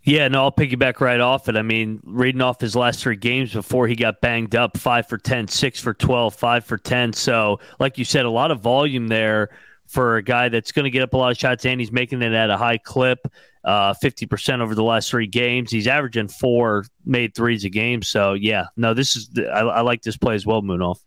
Yeah, 0.03 0.29
no, 0.29 0.45
I'll 0.45 0.53
piggyback 0.53 1.01
right 1.01 1.21
off 1.21 1.49
it. 1.49 1.57
I 1.57 1.63
mean, 1.63 2.01
reading 2.05 2.41
off 2.41 2.61
his 2.61 2.75
last 2.75 3.03
three 3.03 3.17
games 3.17 3.53
before 3.53 3.87
he 3.87 3.95
got 3.95 4.21
banged 4.21 4.57
up, 4.57 4.77
five 4.77 5.09
for 5.09 5.19
10, 5.19 5.49
six 5.49 5.79
for 5.79 5.93
12, 5.93 6.35
five 6.35 6.65
for 6.65 6.79
10. 6.79 7.13
So, 7.13 7.61
like 7.79 7.99
you 7.99 8.05
said, 8.05 8.25
a 8.25 8.31
lot 8.31 8.51
of 8.51 8.61
volume 8.61 9.09
there 9.09 9.51
for 9.87 10.17
a 10.17 10.23
guy 10.23 10.49
that's 10.49 10.73
going 10.73 10.85
to 10.85 10.91
get 10.91 11.03
up 11.03 11.13
a 11.13 11.17
lot 11.17 11.33
of 11.33 11.37
shots 11.37 11.67
and 11.67 11.81
he's 11.81 11.93
making 11.93 12.23
it 12.23 12.33
at 12.33 12.49
a 12.49 12.57
high 12.57 12.79
clip, 12.79 13.19
uh, 13.65 13.93
50% 14.03 14.61
over 14.61 14.75
the 14.75 14.85
last 14.85 15.11
three 15.11 15.27
games. 15.27 15.71
He's 15.71 15.87
averaging 15.87 16.29
four 16.29 16.87
made 17.05 17.35
threes 17.35 17.65
a 17.65 17.71
game. 17.71 18.03
So, 18.03 18.35
yeah, 18.35 18.67
no, 18.77 18.95
this 18.95 19.17
is, 19.17 19.31
I, 19.39 19.61
I 19.61 19.81
like 19.83 20.03
this 20.03 20.17
play 20.17 20.35
as 20.35 20.47
well, 20.47 20.63
Munaf. 20.63 20.99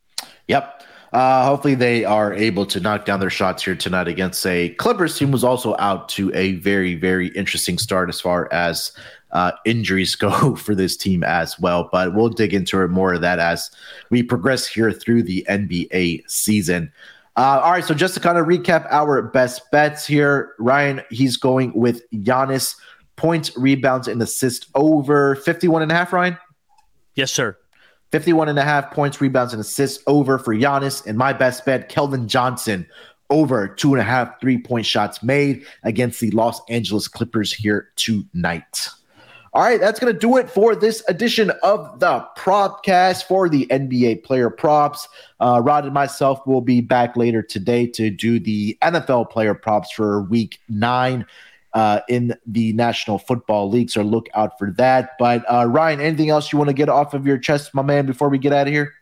Yep. 0.47 0.83
Uh, 1.13 1.45
hopefully, 1.45 1.75
they 1.75 2.03
are 2.03 2.33
able 2.33 2.65
to 2.65 2.79
knock 2.79 3.05
down 3.05 3.19
their 3.19 3.29
shots 3.29 3.63
here 3.63 3.75
tonight 3.75 4.07
against 4.07 4.45
a 4.47 4.69
Clippers 4.69 5.17
team 5.17 5.31
was 5.31 5.43
also 5.43 5.75
out 5.77 6.09
to 6.09 6.33
a 6.33 6.53
very, 6.53 6.95
very 6.95 7.27
interesting 7.29 7.77
start 7.77 8.09
as 8.09 8.19
far 8.19 8.51
as 8.51 8.91
uh, 9.31 9.51
injuries 9.63 10.15
go 10.17 10.55
for 10.55 10.73
this 10.73 10.97
team 10.97 11.23
as 11.23 11.59
well. 11.59 11.87
But 11.91 12.15
we'll 12.15 12.29
dig 12.29 12.53
into 12.53 12.81
it 12.81 12.87
more 12.87 13.13
of 13.13 13.21
that 13.21 13.37
as 13.37 13.69
we 14.09 14.23
progress 14.23 14.65
here 14.65 14.91
through 14.91 15.23
the 15.23 15.45
NBA 15.47 16.23
season. 16.27 16.91
Uh, 17.35 17.61
all 17.63 17.71
right, 17.71 17.83
so 17.83 17.93
just 17.93 18.15
to 18.15 18.19
kind 18.19 18.37
of 18.39 18.47
recap 18.47 18.87
our 18.89 19.21
best 19.21 19.69
bets 19.71 20.05
here, 20.07 20.53
Ryan, 20.57 21.01
he's 21.11 21.37
going 21.37 21.73
with 21.73 22.09
Giannis 22.11 22.75
points, 23.17 23.55
rebounds, 23.55 24.07
and 24.07 24.21
assists 24.21 24.67
over 24.73 25.35
51 25.35 25.83
and 25.83 25.91
a 25.91 25.95
half, 25.95 26.11
Ryan? 26.11 26.37
Yes, 27.15 27.31
sir. 27.31 27.57
51 28.13 28.47
and 28.47 28.59
a 28.59 28.63
half 28.63 28.91
points, 28.91 29.19
rebounds, 29.19 29.53
and 29.53 29.59
assists 29.59 30.03
over 30.05 30.37
for 30.37 30.53
Giannis. 30.53 31.03
And 31.07 31.17
my 31.17 31.33
best 31.33 31.65
bet, 31.65 31.89
Keldon 31.89 32.27
Johnson, 32.27 32.85
over 33.31 33.67
two 33.67 33.91
and 33.95 33.99
a 33.99 34.03
half 34.03 34.39
three 34.39 34.59
point 34.59 34.85
shots 34.85 35.23
made 35.23 35.65
against 35.81 36.19
the 36.19 36.29
Los 36.29 36.61
Angeles 36.69 37.07
Clippers 37.07 37.51
here 37.51 37.89
tonight. 37.95 38.87
All 39.53 39.63
right, 39.63 39.79
that's 39.79 39.99
going 39.99 40.13
to 40.13 40.19
do 40.19 40.37
it 40.37 40.47
for 40.47 40.75
this 40.75 41.03
edition 41.07 41.51
of 41.63 41.99
the 41.99 42.23
Propcast 42.37 43.23
for 43.23 43.49
the 43.49 43.65
NBA 43.71 44.23
player 44.23 44.51
props. 44.51 45.07
Uh, 45.39 45.59
Rod 45.63 45.85
and 45.85 45.93
myself 45.95 46.45
will 46.45 46.61
be 46.61 46.81
back 46.81 47.17
later 47.17 47.41
today 47.41 47.87
to 47.87 48.11
do 48.11 48.39
the 48.39 48.77
NFL 48.83 49.31
player 49.31 49.55
props 49.55 49.91
for 49.91 50.21
week 50.21 50.59
nine 50.69 51.25
uh, 51.73 52.01
in 52.07 52.35
the 52.45 52.73
National 52.73 53.17
Football 53.17 53.69
League. 53.69 53.89
So 53.89 54.01
look 54.01 54.27
out 54.33 54.57
for 54.57 54.71
that. 54.77 55.11
But 55.19 55.43
uh, 55.51 55.65
Ryan, 55.67 55.99
anything 55.99 56.29
else 56.29 56.51
you 56.51 56.57
want 56.57 56.69
to 56.69 56.73
get 56.73 56.89
off 56.89 57.13
of 57.13 57.25
your 57.25 57.37
chest, 57.37 57.73
my 57.73 57.81
man, 57.81 58.05
before 58.05 58.29
we 58.29 58.37
get 58.37 58.53
out 58.53 58.67
of 58.67 58.73
here? 58.73 58.93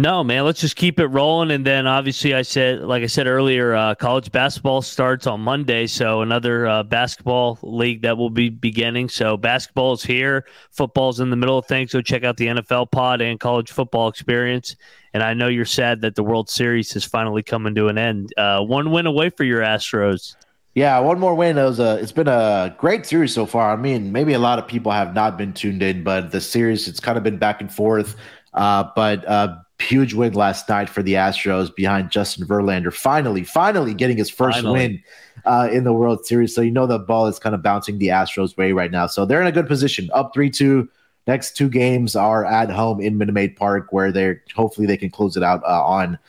No, 0.00 0.22
man. 0.22 0.44
Let's 0.44 0.60
just 0.60 0.76
keep 0.76 1.00
it 1.00 1.08
rolling, 1.08 1.50
and 1.50 1.66
then 1.66 1.88
obviously, 1.88 2.32
I 2.32 2.42
said, 2.42 2.82
like 2.82 3.02
I 3.02 3.06
said 3.06 3.26
earlier, 3.26 3.74
uh, 3.74 3.96
college 3.96 4.30
basketball 4.30 4.80
starts 4.80 5.26
on 5.26 5.40
Monday, 5.40 5.88
so 5.88 6.22
another 6.22 6.68
uh, 6.68 6.84
basketball 6.84 7.58
league 7.62 8.02
that 8.02 8.16
will 8.16 8.30
be 8.30 8.48
beginning. 8.48 9.08
So 9.08 9.36
basketball 9.36 9.94
is 9.94 10.04
here, 10.04 10.46
football's 10.70 11.18
in 11.18 11.30
the 11.30 11.36
middle 11.36 11.58
of 11.58 11.66
things. 11.66 11.90
So 11.90 12.00
check 12.00 12.22
out 12.22 12.36
the 12.36 12.46
NFL 12.46 12.92
pod 12.92 13.20
and 13.20 13.40
college 13.40 13.72
football 13.72 14.06
experience. 14.06 14.76
And 15.14 15.22
I 15.24 15.34
know 15.34 15.48
you're 15.48 15.64
sad 15.64 16.00
that 16.02 16.14
the 16.14 16.22
World 16.22 16.48
Series 16.48 16.94
is 16.94 17.04
finally 17.04 17.42
coming 17.42 17.74
to 17.74 17.88
an 17.88 17.98
end. 17.98 18.32
Uh, 18.36 18.60
one 18.60 18.92
win 18.92 19.06
away 19.06 19.30
for 19.30 19.42
your 19.42 19.62
Astros. 19.62 20.36
Yeah, 20.78 21.00
one 21.00 21.18
more 21.18 21.34
win. 21.34 21.58
It 21.58 21.64
was 21.64 21.80
a. 21.80 21.96
It's 21.96 22.12
been 22.12 22.28
a 22.28 22.72
great 22.78 23.04
series 23.04 23.34
so 23.34 23.46
far. 23.46 23.72
I 23.72 23.76
mean, 23.76 24.12
maybe 24.12 24.32
a 24.32 24.38
lot 24.38 24.60
of 24.60 24.68
people 24.68 24.92
have 24.92 25.12
not 25.12 25.36
been 25.36 25.52
tuned 25.52 25.82
in, 25.82 26.04
but 26.04 26.30
the 26.30 26.40
series 26.40 26.86
it's 26.86 27.00
kind 27.00 27.18
of 27.18 27.24
been 27.24 27.36
back 27.36 27.60
and 27.60 27.74
forth. 27.74 28.14
Uh, 28.54 28.84
but 28.94 29.26
uh, 29.26 29.56
huge 29.80 30.14
win 30.14 30.34
last 30.34 30.68
night 30.68 30.88
for 30.88 31.02
the 31.02 31.14
Astros 31.14 31.74
behind 31.74 32.12
Justin 32.12 32.46
Verlander. 32.46 32.94
Finally, 32.94 33.42
finally 33.42 33.92
getting 33.92 34.16
his 34.16 34.30
first 34.30 34.58
finally. 34.58 34.78
win 34.78 35.02
uh, 35.46 35.68
in 35.72 35.82
the 35.82 35.92
World 35.92 36.24
Series. 36.24 36.54
So 36.54 36.60
you 36.60 36.70
know 36.70 36.86
the 36.86 37.00
ball 37.00 37.26
is 37.26 37.40
kind 37.40 37.56
of 37.56 37.62
bouncing 37.62 37.98
the 37.98 38.08
Astros 38.08 38.56
way 38.56 38.70
right 38.70 38.92
now. 38.92 39.08
So 39.08 39.26
they're 39.26 39.40
in 39.40 39.48
a 39.48 39.52
good 39.52 39.66
position, 39.66 40.08
up 40.14 40.30
three 40.32 40.48
two. 40.48 40.88
Next 41.26 41.56
two 41.56 41.68
games 41.68 42.14
are 42.14 42.44
at 42.44 42.70
home 42.70 43.00
in 43.00 43.18
Minute 43.18 43.32
Maid 43.32 43.56
Park, 43.56 43.88
where 43.92 44.12
they're 44.12 44.44
hopefully 44.54 44.86
they 44.86 44.96
can 44.96 45.10
close 45.10 45.36
it 45.36 45.42
out 45.42 45.60
uh, 45.64 45.84
on 45.84 46.20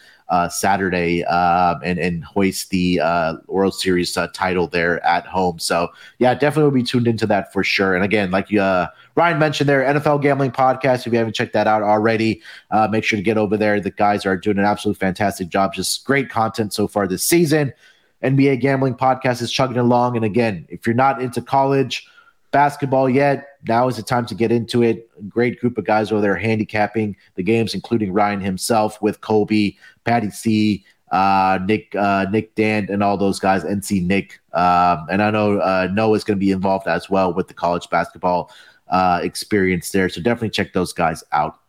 Saturday 0.50 1.24
uh, 1.26 1.76
and 1.84 1.98
and 2.00 2.24
hoist 2.24 2.70
the 2.70 3.00
uh, 3.00 3.36
World 3.48 3.74
Series 3.74 4.16
uh, 4.16 4.28
title 4.34 4.68
there 4.68 5.04
at 5.06 5.26
home. 5.26 5.60
So 5.60 5.90
yeah, 6.20 6.34
definitely 6.34 6.64
will 6.64 6.72
be 6.72 6.84
tuned 6.84 7.08
into 7.08 7.26
that 7.28 7.52
for 7.52 7.64
sure. 7.64 7.96
And 7.96 8.04
again, 8.04 8.32
like 8.32 8.54
uh, 8.54 8.88
Ryan 9.16 9.40
mentioned, 9.40 9.70
there 9.70 9.82
NFL 9.82 10.22
gambling 10.22 10.52
podcast. 10.52 11.06
If 11.06 11.14
you 11.14 11.18
haven't 11.18 11.34
checked 11.34 11.54
that 11.54 11.68
out 11.68 11.82
already, 11.82 12.42
uh, 12.72 12.88
make 12.90 13.04
sure 13.04 13.18
to 13.18 13.24
get 13.24 13.38
over 13.38 13.58
there. 13.58 13.80
The 13.80 13.92
guys 13.92 14.26
are 14.26 14.38
doing 14.38 14.60
an 14.60 14.66
absolute 14.66 14.98
fantastic 14.98 15.50
job. 15.50 15.74
Just 15.74 16.06
great 16.06 16.30
content 16.30 16.74
so 16.74 16.88
far 16.88 17.08
this 17.08 17.24
season. 17.24 17.74
NBA 18.24 18.62
gambling 18.62 18.96
podcast 18.96 19.42
is 19.42 19.52
chugging 19.52 19.78
along. 19.78 20.16
And 20.16 20.26
again, 20.26 20.66
if 20.70 20.86
you're 20.86 20.96
not 20.96 21.22
into 21.22 21.42
college 21.42 22.08
basketball 22.52 23.10
yet, 23.10 23.49
now 23.68 23.88
is 23.88 23.98
the 23.98 24.04
time 24.04 24.26
to 24.28 24.36
get 24.36 24.52
into 24.52 24.84
it. 24.84 25.10
Great 25.30 25.60
group 25.60 25.78
of 25.78 25.86
guys 25.86 26.12
over 26.12 26.22
there 26.22 26.36
handicapping 26.36 27.16
the 27.36 27.44
games, 27.44 27.74
including 27.74 28.14
Ryan 28.14 28.40
himself 28.40 29.02
with 29.02 29.22
Kobe, 29.22 29.76
Patty 30.06 30.30
C, 30.30 30.86
uh, 31.12 31.60
Nick, 31.66 31.96
uh, 31.96 32.26
Nick 32.32 32.56
Dan, 32.56 32.88
and 32.90 33.04
all 33.04 33.18
those 33.18 33.40
guys, 33.40 33.64
NC 33.64 34.06
Nick. 34.06 34.40
Um, 34.54 35.08
and 35.10 35.22
I 35.22 35.32
know 35.32 35.60
uh, 35.60 35.90
Noah's 35.92 36.24
going 36.24 36.38
to 36.38 36.46
be 36.46 36.52
involved 36.52 36.88
as 36.88 37.10
well 37.10 37.34
with 37.34 37.48
the 37.48 37.54
college 37.54 37.90
basketball 37.90 38.52
uh, 38.90 39.20
experience 39.22 39.90
there. 39.92 40.10
So 40.10 40.22
definitely 40.22 40.52
check 40.52 40.74
those 40.74 40.94
guys 40.94 41.24
out. 41.32 41.60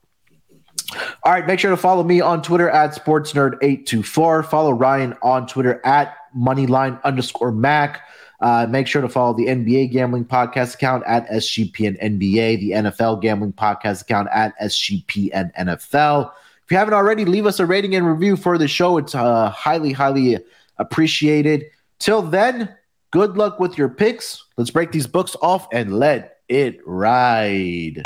All 1.22 1.32
right, 1.32 1.46
make 1.46 1.60
sure 1.60 1.70
to 1.70 1.76
follow 1.76 2.02
me 2.02 2.20
on 2.20 2.42
Twitter 2.42 2.68
at 2.68 2.90
SportsNerd824. 2.94 4.46
Follow 4.46 4.72
Ryan 4.72 5.14
on 5.22 5.46
Twitter 5.46 5.80
at 5.84 6.16
Moneyline 6.36 7.02
underscore 7.04 7.52
Mac. 7.52 8.02
Uh, 8.40 8.66
make 8.68 8.86
sure 8.86 9.02
to 9.02 9.08
follow 9.08 9.34
the 9.34 9.46
NBA 9.46 9.92
Gambling 9.92 10.24
Podcast 10.24 10.74
account 10.74 11.04
at 11.06 11.28
SGPN 11.28 12.00
NBA, 12.02 12.60
the 12.60 12.70
NFL 12.70 13.20
Gambling 13.20 13.52
Podcast 13.52 14.02
account 14.02 14.28
at 14.32 14.58
SGPN 14.60 15.54
NFL. 15.54 16.30
If 16.64 16.70
you 16.70 16.76
haven't 16.78 16.94
already, 16.94 17.24
leave 17.24 17.46
us 17.46 17.60
a 17.60 17.66
rating 17.66 17.94
and 17.96 18.06
review 18.06 18.36
for 18.36 18.56
the 18.56 18.68
show. 18.68 18.96
It's 18.96 19.14
uh, 19.14 19.50
highly, 19.50 19.92
highly 19.92 20.38
appreciated. 20.78 21.64
Till 21.98 22.22
then, 22.22 22.74
good 23.10 23.36
luck 23.36 23.60
with 23.60 23.76
your 23.76 23.88
picks. 23.88 24.44
Let's 24.56 24.70
break 24.70 24.92
these 24.92 25.06
books 25.06 25.36
off 25.42 25.68
and 25.72 25.98
let 25.98 26.38
it 26.48 26.80
ride. 26.86 28.02